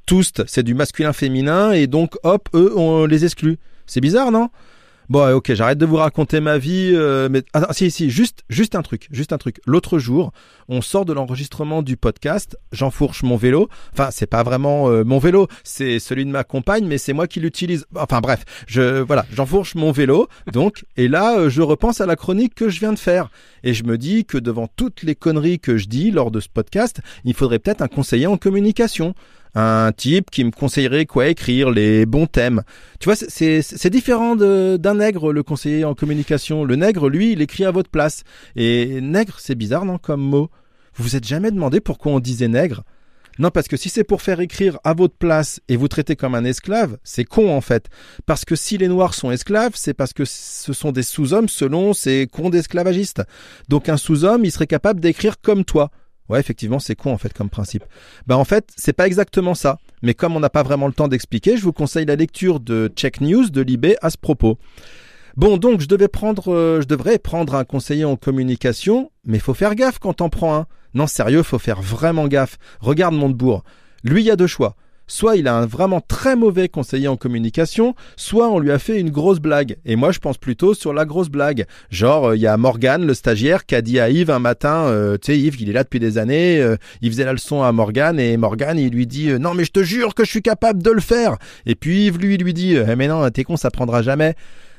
Tous, 0.09 0.33
c'est 0.47 0.63
du 0.63 0.73
masculin-féminin, 0.73 1.71
et 1.71 1.85
donc, 1.85 2.15
hop, 2.23 2.49
eux, 2.55 2.73
on 2.75 3.05
les 3.05 3.25
exclut. 3.25 3.59
C'est 3.85 4.01
bizarre, 4.01 4.31
non? 4.31 4.49
Bon, 5.07 5.35
ok, 5.35 5.53
j'arrête 5.53 5.77
de 5.77 5.85
vous 5.85 5.97
raconter 5.97 6.39
ma 6.39 6.57
vie, 6.57 6.93
euh, 6.95 7.29
mais 7.29 7.43
ah, 7.53 7.67
si, 7.73 7.91
si, 7.91 8.09
juste, 8.09 8.43
juste 8.49 8.73
un 8.73 8.81
truc, 8.81 9.07
juste 9.11 9.33
un 9.33 9.37
truc. 9.37 9.61
L'autre 9.67 9.99
jour, 9.99 10.31
on 10.67 10.81
sort 10.81 11.05
de 11.05 11.13
l'enregistrement 11.13 11.83
du 11.83 11.95
podcast, 11.95 12.57
j'enfourche 12.71 13.21
mon 13.21 13.35
vélo. 13.35 13.69
Enfin, 13.93 14.09
c'est 14.11 14.25
pas 14.25 14.41
vraiment 14.41 14.89
euh, 14.89 15.03
mon 15.03 15.19
vélo, 15.19 15.47
c'est 15.63 15.99
celui 15.99 16.25
de 16.25 16.31
ma 16.31 16.43
compagne, 16.43 16.87
mais 16.87 16.97
c'est 16.97 17.13
moi 17.13 17.27
qui 17.27 17.39
l'utilise. 17.39 17.85
Enfin 17.95 18.19
bref, 18.19 18.45
je 18.65 19.01
voilà, 19.01 19.27
j'enfourche 19.31 19.75
mon 19.75 19.91
vélo, 19.91 20.27
donc, 20.51 20.85
et 20.97 21.07
là, 21.07 21.37
euh, 21.37 21.49
je 21.51 21.61
repense 21.61 22.01
à 22.01 22.07
la 22.07 22.15
chronique 22.15 22.55
que 22.55 22.67
je 22.69 22.79
viens 22.79 22.93
de 22.93 22.99
faire, 22.99 23.29
et 23.63 23.75
je 23.75 23.83
me 23.83 23.95
dis 23.99 24.25
que 24.25 24.39
devant 24.39 24.67
toutes 24.75 25.03
les 25.03 25.13
conneries 25.13 25.59
que 25.59 25.77
je 25.77 25.87
dis 25.87 26.09
lors 26.09 26.31
de 26.31 26.39
ce 26.39 26.49
podcast, 26.49 26.99
il 27.25 27.35
faudrait 27.35 27.59
peut-être 27.59 27.83
un 27.83 27.87
conseiller 27.87 28.25
en 28.25 28.37
communication. 28.37 29.13
Un 29.55 29.91
type 29.95 30.29
qui 30.29 30.43
me 30.43 30.51
conseillerait 30.51 31.05
quoi 31.05 31.27
écrire, 31.27 31.71
les 31.71 32.05
bons 32.05 32.27
thèmes. 32.27 32.61
Tu 32.99 33.05
vois, 33.05 33.15
c'est- 33.15 33.89
différent 33.89 34.35
d'un 34.35 34.93
nègre, 34.95 35.33
le 35.33 35.43
conseiller 35.43 35.85
en 35.85 35.95
communication. 35.95 36.63
Le 36.63 36.75
nègre, 36.75 37.09
lui, 37.09 37.31
il 37.31 37.41
écrit 37.41 37.65
à 37.65 37.71
votre 37.71 37.89
place. 37.89 38.23
Et 38.55 39.01
nègre, 39.01 39.37
c'est 39.39 39.55
bizarre, 39.55 39.85
non, 39.85 39.97
comme 39.97 40.21
mot? 40.21 40.49
Vous 40.95 41.03
vous 41.03 41.15
êtes 41.15 41.27
jamais 41.27 41.51
demandé 41.51 41.79
pourquoi 41.79 42.11
on 42.11 42.19
disait 42.19 42.47
nègre? 42.47 42.83
Non, 43.39 43.51
parce 43.51 43.69
que 43.69 43.77
si 43.77 43.87
c'est 43.87 44.03
pour 44.03 44.21
faire 44.21 44.41
écrire 44.41 44.79
à 44.83 44.93
votre 44.93 45.15
place 45.15 45.61
et 45.69 45.77
vous 45.77 45.87
traiter 45.87 46.17
comme 46.17 46.35
un 46.35 46.43
esclave, 46.43 46.97
c'est 47.05 47.23
con 47.23 47.55
en 47.55 47.61
fait. 47.61 47.85
Parce 48.25 48.43
que 48.43 48.57
si 48.57 48.77
les 48.77 48.89
noirs 48.89 49.13
sont 49.13 49.31
esclaves, 49.31 49.71
c'est 49.75 49.93
parce 49.93 50.11
que 50.11 50.25
ce 50.25 50.73
sont 50.73 50.91
des 50.91 51.03
sous-hommes 51.03 51.47
selon 51.47 51.93
ces 51.93 52.27
cons 52.27 52.49
d'esclavagistes. 52.49 53.23
Donc 53.69 53.87
un 53.87 53.95
sous-homme, 53.95 54.43
il 54.43 54.51
serait 54.51 54.67
capable 54.67 54.99
d'écrire 54.99 55.39
comme 55.39 55.63
toi. 55.63 55.89
Ouais, 56.29 56.39
effectivement, 56.39 56.79
c'est 56.79 56.95
con 56.95 57.11
en 57.11 57.17
fait 57.17 57.33
comme 57.33 57.49
principe. 57.49 57.83
Bah 58.27 58.37
en 58.37 58.45
fait, 58.45 58.69
c'est 58.77 58.93
pas 58.93 59.07
exactement 59.07 59.55
ça. 59.55 59.79
Mais 60.01 60.13
comme 60.13 60.35
on 60.35 60.39
n'a 60.39 60.49
pas 60.49 60.63
vraiment 60.63 60.87
le 60.87 60.93
temps 60.93 61.07
d'expliquer, 61.07 61.57
je 61.57 61.63
vous 61.63 61.73
conseille 61.73 62.05
la 62.05 62.15
lecture 62.15 62.59
de 62.59 62.91
Check 62.95 63.19
News 63.21 63.49
de 63.49 63.61
Libé 63.61 63.95
à 64.01 64.09
ce 64.09 64.17
propos. 64.17 64.57
Bon, 65.35 65.57
donc 65.57 65.81
je 65.81 65.87
devais 65.87 66.07
prendre, 66.07 66.53
euh, 66.53 66.81
je 66.81 66.87
devrais 66.87 67.17
prendre 67.17 67.55
un 67.55 67.63
conseiller 67.63 68.05
en 68.05 68.15
communication, 68.15 69.11
mais 69.25 69.39
faut 69.39 69.53
faire 69.53 69.75
gaffe 69.75 69.99
quand 69.99 70.21
on 70.21 70.29
prend 70.29 70.55
un. 70.55 70.67
Non, 70.93 71.07
sérieux, 71.07 71.43
faut 71.43 71.59
faire 71.59 71.81
vraiment 71.81 72.27
gaffe. 72.27 72.57
Regarde 72.79 73.15
Montebourg. 73.15 73.63
Lui, 74.03 74.21
il 74.21 74.25
y 74.25 74.31
a 74.31 74.35
deux 74.35 74.47
choix. 74.47 74.75
Soit 75.09 75.37
il 75.37 75.47
a 75.47 75.55
un 75.55 75.65
vraiment 75.65 76.01
très 76.01 76.35
mauvais 76.35 76.69
conseiller 76.69 77.07
en 77.07 77.17
communication, 77.17 77.95
soit 78.15 78.47
on 78.47 78.59
lui 78.59 78.71
a 78.71 78.77
fait 78.77 78.99
une 78.99 79.09
grosse 79.09 79.39
blague. 79.39 79.77
Et 79.83 79.95
moi, 79.95 80.11
je 80.11 80.19
pense 80.19 80.37
plutôt 80.37 80.75
sur 80.75 80.93
la 80.93 81.03
grosse 81.03 81.29
blague. 81.29 81.65
Genre, 81.89 82.29
euh, 82.29 82.35
il 82.35 82.41
y 82.41 82.47
a 82.47 82.55
Morgan, 82.57 83.03
le 83.03 83.15
stagiaire, 83.15 83.65
qui 83.65 83.73
a 83.73 83.81
dit 83.81 83.99
à 83.99 84.11
Yves 84.11 84.29
un 84.29 84.37
matin, 84.37 84.85
euh, 84.85 85.17
tu 85.17 85.33
sais, 85.33 85.39
Yves, 85.39 85.59
il 85.59 85.69
est 85.71 85.73
là 85.73 85.83
depuis 85.83 85.99
des 85.99 86.19
années, 86.19 86.61
euh, 86.61 86.77
il 87.01 87.09
faisait 87.09 87.25
la 87.25 87.33
leçon 87.33 87.63
à 87.63 87.71
Morgan, 87.71 88.19
et 88.19 88.37
Morgan, 88.37 88.77
il 88.77 88.91
lui 88.91 89.07
dit, 89.07 89.31
non, 89.39 89.55
mais 89.55 89.65
je 89.65 89.71
te 89.71 89.81
jure 89.81 90.13
que 90.13 90.23
je 90.23 90.29
suis 90.29 90.43
capable 90.43 90.83
de 90.83 90.91
le 90.91 91.01
faire. 91.01 91.37
Et 91.65 91.73
puis 91.73 92.05
Yves, 92.05 92.19
lui, 92.19 92.37
lui 92.37 92.53
dit, 92.53 92.75
eh, 92.75 92.95
mais 92.95 93.07
non, 93.07 93.27
t'es 93.31 93.43
con, 93.43 93.57
ça 93.57 93.71
prendra 93.71 94.03
jamais. 94.03 94.35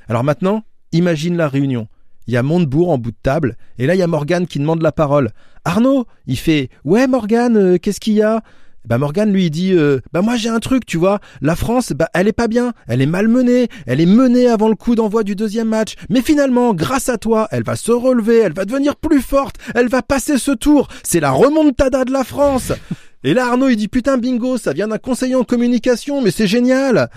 Alors 0.08 0.22
maintenant, 0.22 0.62
imagine 0.92 1.36
la 1.36 1.48
réunion. 1.48 1.88
Il 2.28 2.34
y 2.34 2.36
a 2.36 2.44
Montebourg 2.44 2.90
en 2.90 2.98
bout 2.98 3.10
de 3.10 3.16
table, 3.20 3.56
et 3.78 3.86
là 3.86 3.96
il 3.96 3.98
y 3.98 4.02
a 4.02 4.06
Morgane 4.06 4.46
qui 4.46 4.60
demande 4.60 4.82
la 4.82 4.92
parole. 4.92 5.30
Arnaud, 5.64 6.06
il 6.26 6.38
fait 6.38 6.68
Ouais 6.84 7.08
Morgane, 7.08 7.56
euh, 7.56 7.78
qu'est-ce 7.78 7.98
qu'il 7.98 8.12
y 8.14 8.22
a? 8.22 8.40
Bah 8.86 8.98
Morgane 8.98 9.32
lui 9.32 9.46
il 9.46 9.50
dit 9.50 9.72
euh, 9.72 10.00
bah 10.12 10.22
moi 10.22 10.36
j'ai 10.36 10.48
un 10.48 10.58
truc 10.58 10.86
tu 10.86 10.96
vois. 10.96 11.20
La 11.40 11.56
France 11.56 11.92
bah 11.92 12.08
elle 12.14 12.28
est 12.28 12.32
pas 12.32 12.48
bien. 12.48 12.72
Elle 12.88 13.02
est 13.02 13.06
mal 13.06 13.28
menée 13.28 13.68
elle 13.86 14.00
est 14.00 14.06
menée 14.06 14.48
avant 14.48 14.68
le 14.68 14.74
coup 14.74 14.94
d'envoi 14.94 15.22
du 15.22 15.36
deuxième 15.36 15.68
match. 15.68 15.94
Mais 16.08 16.22
finalement 16.22 16.74
grâce 16.74 17.08
à 17.08 17.18
toi 17.18 17.48
elle 17.50 17.62
va 17.62 17.76
se 17.76 17.92
relever. 17.92 18.38
Elle 18.38 18.54
va 18.54 18.64
devenir 18.64 18.96
plus 18.96 19.20
forte. 19.20 19.56
Elle 19.74 19.88
va 19.88 20.02
passer 20.02 20.38
ce 20.38 20.52
tour. 20.52 20.88
C'est 21.02 21.20
la 21.20 21.30
remontada 21.30 22.04
de 22.04 22.12
la 22.12 22.24
France. 22.24 22.72
Et 23.24 23.34
là 23.34 23.48
Arnaud 23.48 23.68
il 23.68 23.76
dit 23.76 23.88
putain 23.88 24.16
bingo 24.16 24.56
ça 24.56 24.72
vient 24.72 24.88
d'un 24.88 24.98
conseiller 24.98 25.34
en 25.34 25.44
communication 25.44 26.22
mais 26.22 26.30
c'est 26.30 26.46
génial. 26.46 27.10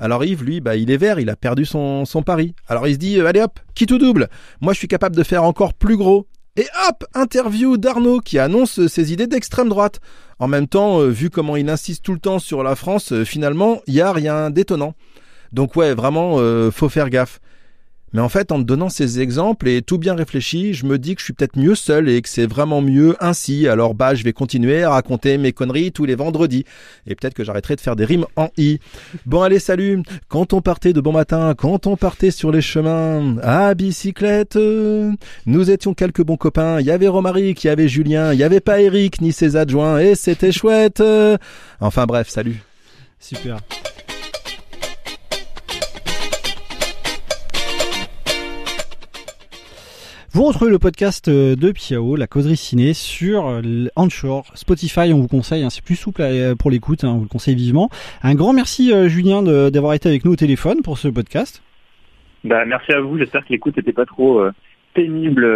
Alors 0.00 0.24
Yves, 0.24 0.42
lui, 0.42 0.60
bah, 0.60 0.76
il 0.76 0.90
est 0.90 0.96
vert, 0.96 1.20
il 1.20 1.30
a 1.30 1.36
perdu 1.36 1.64
son, 1.64 2.04
son 2.04 2.22
pari. 2.22 2.54
Alors 2.68 2.88
il 2.88 2.94
se 2.94 2.98
dit, 2.98 3.20
euh, 3.20 3.26
allez 3.26 3.40
hop, 3.40 3.60
qui 3.74 3.86
tout 3.86 3.98
double. 3.98 4.28
Moi, 4.60 4.72
je 4.72 4.78
suis 4.78 4.88
capable 4.88 5.14
de 5.14 5.22
faire 5.22 5.44
encore 5.44 5.72
plus 5.72 5.96
gros. 5.96 6.26
Et 6.56 6.66
hop, 6.88 7.04
interview 7.14 7.76
d'Arnaud 7.76 8.20
qui 8.20 8.38
annonce 8.38 8.86
ses 8.86 9.12
idées 9.12 9.26
d'extrême 9.26 9.68
droite. 9.68 10.00
En 10.38 10.46
même 10.46 10.68
temps, 10.68 11.00
euh, 11.00 11.08
vu 11.08 11.28
comment 11.28 11.56
il 11.56 11.68
insiste 11.68 12.04
tout 12.04 12.12
le 12.12 12.20
temps 12.20 12.38
sur 12.38 12.62
la 12.62 12.76
France, 12.76 13.12
euh, 13.12 13.24
finalement, 13.24 13.80
il 13.88 13.94
y 13.94 14.00
a 14.00 14.12
rien 14.12 14.50
d'étonnant. 14.50 14.94
Donc 15.52 15.74
ouais, 15.74 15.94
vraiment, 15.94 16.36
euh, 16.38 16.70
faut 16.70 16.88
faire 16.88 17.10
gaffe. 17.10 17.40
Mais 18.14 18.20
en 18.20 18.28
fait, 18.28 18.52
en 18.52 18.58
te 18.58 18.62
donnant 18.62 18.88
ces 18.88 19.18
exemples 19.18 19.68
et 19.68 19.82
tout 19.82 19.98
bien 19.98 20.14
réfléchi, 20.14 20.72
je 20.72 20.86
me 20.86 21.00
dis 21.00 21.16
que 21.16 21.20
je 21.20 21.24
suis 21.24 21.32
peut-être 21.32 21.58
mieux 21.58 21.74
seul 21.74 22.08
et 22.08 22.22
que 22.22 22.28
c'est 22.28 22.46
vraiment 22.46 22.80
mieux 22.80 23.16
ainsi. 23.18 23.66
Alors 23.66 23.94
bah, 23.94 24.14
je 24.14 24.22
vais 24.22 24.32
continuer 24.32 24.84
à 24.84 24.90
raconter 24.90 25.36
mes 25.36 25.50
conneries 25.50 25.90
tous 25.90 26.04
les 26.04 26.14
vendredis. 26.14 26.64
Et 27.08 27.16
peut-être 27.16 27.34
que 27.34 27.42
j'arrêterai 27.42 27.74
de 27.74 27.80
faire 27.80 27.96
des 27.96 28.04
rimes 28.04 28.26
en 28.36 28.50
i. 28.56 28.78
Bon 29.26 29.42
allez, 29.42 29.58
salut 29.58 30.00
Quand 30.28 30.52
on 30.52 30.62
partait 30.62 30.92
de 30.92 31.00
bon 31.00 31.10
matin, 31.10 31.54
quand 31.58 31.88
on 31.88 31.96
partait 31.96 32.30
sur 32.30 32.52
les 32.52 32.62
chemins 32.62 33.36
à 33.42 33.74
bicyclette, 33.74 34.56
nous 35.46 35.70
étions 35.72 35.92
quelques 35.92 36.22
bons 36.22 36.36
copains. 36.36 36.78
Il 36.78 36.86
y 36.86 36.92
avait 36.92 37.08
Romaric, 37.08 37.64
il 37.64 37.66
y 37.66 37.70
avait 37.70 37.88
Julien, 37.88 38.32
il 38.32 38.38
y 38.38 38.44
avait 38.44 38.60
pas 38.60 38.80
Eric 38.80 39.20
ni 39.22 39.32
ses 39.32 39.56
adjoints 39.56 39.98
et 39.98 40.14
c'était 40.14 40.52
chouette. 40.52 41.02
Enfin 41.80 42.06
bref, 42.06 42.28
salut. 42.28 42.62
Super. 43.18 43.58
Vous 50.34 50.42
retrouvez 50.42 50.72
le 50.72 50.80
podcast 50.80 51.28
euh, 51.28 51.54
de 51.54 51.70
Piao, 51.70 52.16
la 52.16 52.26
causerie 52.26 52.56
ciné, 52.56 52.92
sur 52.92 53.46
euh, 53.46 53.62
Anchor, 53.94 54.50
Spotify, 54.54 55.12
on 55.12 55.20
vous 55.20 55.28
conseille, 55.28 55.62
hein, 55.62 55.70
c'est 55.70 55.84
plus 55.84 55.94
souple 55.94 56.22
euh, 56.22 56.56
pour 56.56 56.72
l'écoute, 56.72 57.04
hein, 57.04 57.10
on 57.10 57.18
vous 57.18 57.22
le 57.22 57.28
conseille 57.28 57.54
vivement. 57.54 57.88
Un 58.24 58.34
grand 58.34 58.52
merci 58.52 58.92
Julien 59.08 59.44
d'avoir 59.70 59.94
été 59.94 60.08
avec 60.08 60.24
nous 60.24 60.32
au 60.32 60.36
téléphone 60.36 60.82
pour 60.82 60.98
ce 60.98 61.06
podcast. 61.06 61.62
Bah, 62.42 62.64
merci 62.64 62.90
à 62.90 63.00
vous, 63.00 63.16
j'espère 63.16 63.44
que 63.44 63.52
l'écoute 63.52 63.76
n'était 63.76 63.92
pas 63.92 64.06
trop 64.06 64.44
pénible 64.92 65.46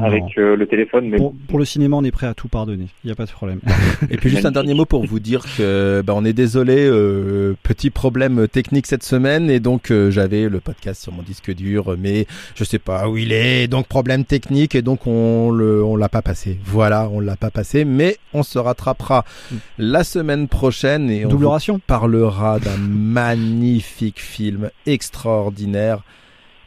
avec 0.00 0.38
euh, 0.38 0.56
le 0.56 0.66
téléphone. 0.66 1.08
Mais 1.08 1.18
pour, 1.48 1.58
le 1.58 1.64
cinéma, 1.64 1.96
on 1.96 2.04
est 2.04 2.10
prêt 2.10 2.26
à 2.26 2.34
tout 2.34 2.48
pardonner. 2.48 2.86
Il 3.04 3.08
n'y 3.08 3.12
a 3.12 3.14
pas 3.14 3.26
de 3.26 3.30
problème. 3.30 3.60
Et 4.10 4.16
puis 4.16 4.30
juste 4.30 4.46
un 4.46 4.50
dernier 4.50 4.74
mot 4.74 4.84
pour 4.84 5.04
vous 5.04 5.20
dire 5.20 5.44
que 5.56 6.02
bah, 6.04 6.14
on 6.16 6.24
est 6.24 6.32
désolé, 6.32 6.76
euh, 6.78 7.54
petit 7.62 7.90
problème 7.90 8.48
technique 8.48 8.86
cette 8.86 9.02
semaine 9.02 9.50
et 9.50 9.60
donc 9.60 9.90
euh, 9.90 10.10
j'avais 10.10 10.48
le 10.48 10.60
podcast 10.60 11.02
sur 11.02 11.12
mon 11.12 11.22
disque 11.22 11.54
dur, 11.54 11.96
mais 11.98 12.26
je 12.54 12.64
sais 12.64 12.78
pas 12.78 13.08
où 13.08 13.16
il 13.16 13.32
est. 13.32 13.68
Donc 13.68 13.86
problème 13.86 14.24
technique 14.24 14.74
et 14.74 14.82
donc 14.82 15.06
on 15.06 15.50
le 15.50 15.84
on 15.84 15.96
l'a 15.96 16.08
pas 16.08 16.22
passé. 16.22 16.58
Voilà, 16.64 17.08
on 17.10 17.20
l'a 17.20 17.36
pas 17.36 17.50
passé, 17.50 17.84
mais 17.84 18.16
on 18.32 18.42
se 18.42 18.58
rattrapera 18.58 19.24
mm. 19.50 19.56
la 19.78 20.04
semaine 20.04 20.48
prochaine 20.48 21.10
et 21.10 21.24
Double 21.24 21.46
on 21.46 21.78
parlera 21.78 22.58
d'un 22.58 22.76
magnifique 22.78 24.20
film 24.20 24.70
extraordinaire 24.86 26.02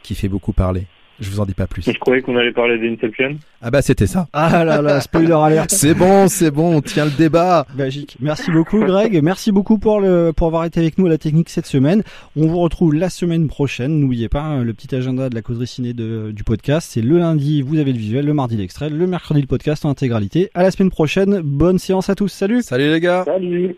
qui 0.02 0.14
fait 0.14 0.28
beaucoup 0.28 0.52
parler. 0.52 0.86
Je 1.20 1.30
vous 1.30 1.40
en 1.40 1.46
dis 1.46 1.54
pas 1.54 1.66
plus. 1.66 1.82
Je 1.82 1.98
croyais 1.98 2.22
qu'on 2.22 2.36
allait 2.36 2.52
parler 2.52 2.78
d'Inception. 2.78 3.36
Ah 3.62 3.70
bah 3.70 3.82
c'était 3.82 4.06
ça. 4.06 4.28
Ah 4.32 4.64
là 4.64 4.82
là, 4.82 5.00
spoiler 5.02 5.32
alert. 5.32 5.70
c'est 5.70 5.94
bon, 5.94 6.28
c'est 6.28 6.50
bon, 6.50 6.76
on 6.76 6.80
tient 6.82 7.04
le 7.06 7.10
débat. 7.10 7.66
Magique. 7.74 8.16
Merci 8.20 8.50
beaucoup 8.50 8.80
Greg, 8.80 9.20
merci 9.22 9.52
beaucoup 9.52 9.78
pour 9.78 10.00
le 10.00 10.32
pour 10.36 10.46
avoir 10.46 10.64
été 10.64 10.80
avec 10.80 10.98
nous 10.98 11.06
à 11.06 11.10
la 11.10 11.18
technique 11.18 11.48
cette 11.48 11.66
semaine. 11.66 12.02
On 12.36 12.46
vous 12.46 12.58
retrouve 12.58 12.94
la 12.94 13.10
semaine 13.10 13.48
prochaine. 13.48 14.00
N'oubliez 14.00 14.28
pas 14.28 14.42
hein, 14.42 14.64
le 14.64 14.74
petit 14.74 14.94
agenda 14.94 15.30
de 15.30 15.34
la 15.34 15.42
causerie 15.42 15.66
ciné 15.66 15.92
de, 15.94 16.32
du 16.32 16.44
podcast, 16.44 16.90
c'est 16.92 17.02
le 17.02 17.18
lundi, 17.18 17.62
vous 17.62 17.78
avez 17.78 17.92
le 17.92 17.98
visuel, 17.98 18.26
le 18.26 18.34
mardi 18.34 18.56
l'extrait, 18.56 18.90
le 18.90 19.06
mercredi 19.06 19.40
le 19.40 19.46
podcast 19.46 19.84
en 19.84 19.90
intégralité. 19.90 20.50
À 20.54 20.62
la 20.62 20.70
semaine 20.70 20.90
prochaine. 20.90 21.40
Bonne 21.40 21.78
séance 21.78 22.10
à 22.10 22.14
tous. 22.14 22.28
Salut. 22.28 22.62
Salut 22.62 22.90
les 22.90 23.00
gars. 23.00 23.24
Salut. 23.24 23.76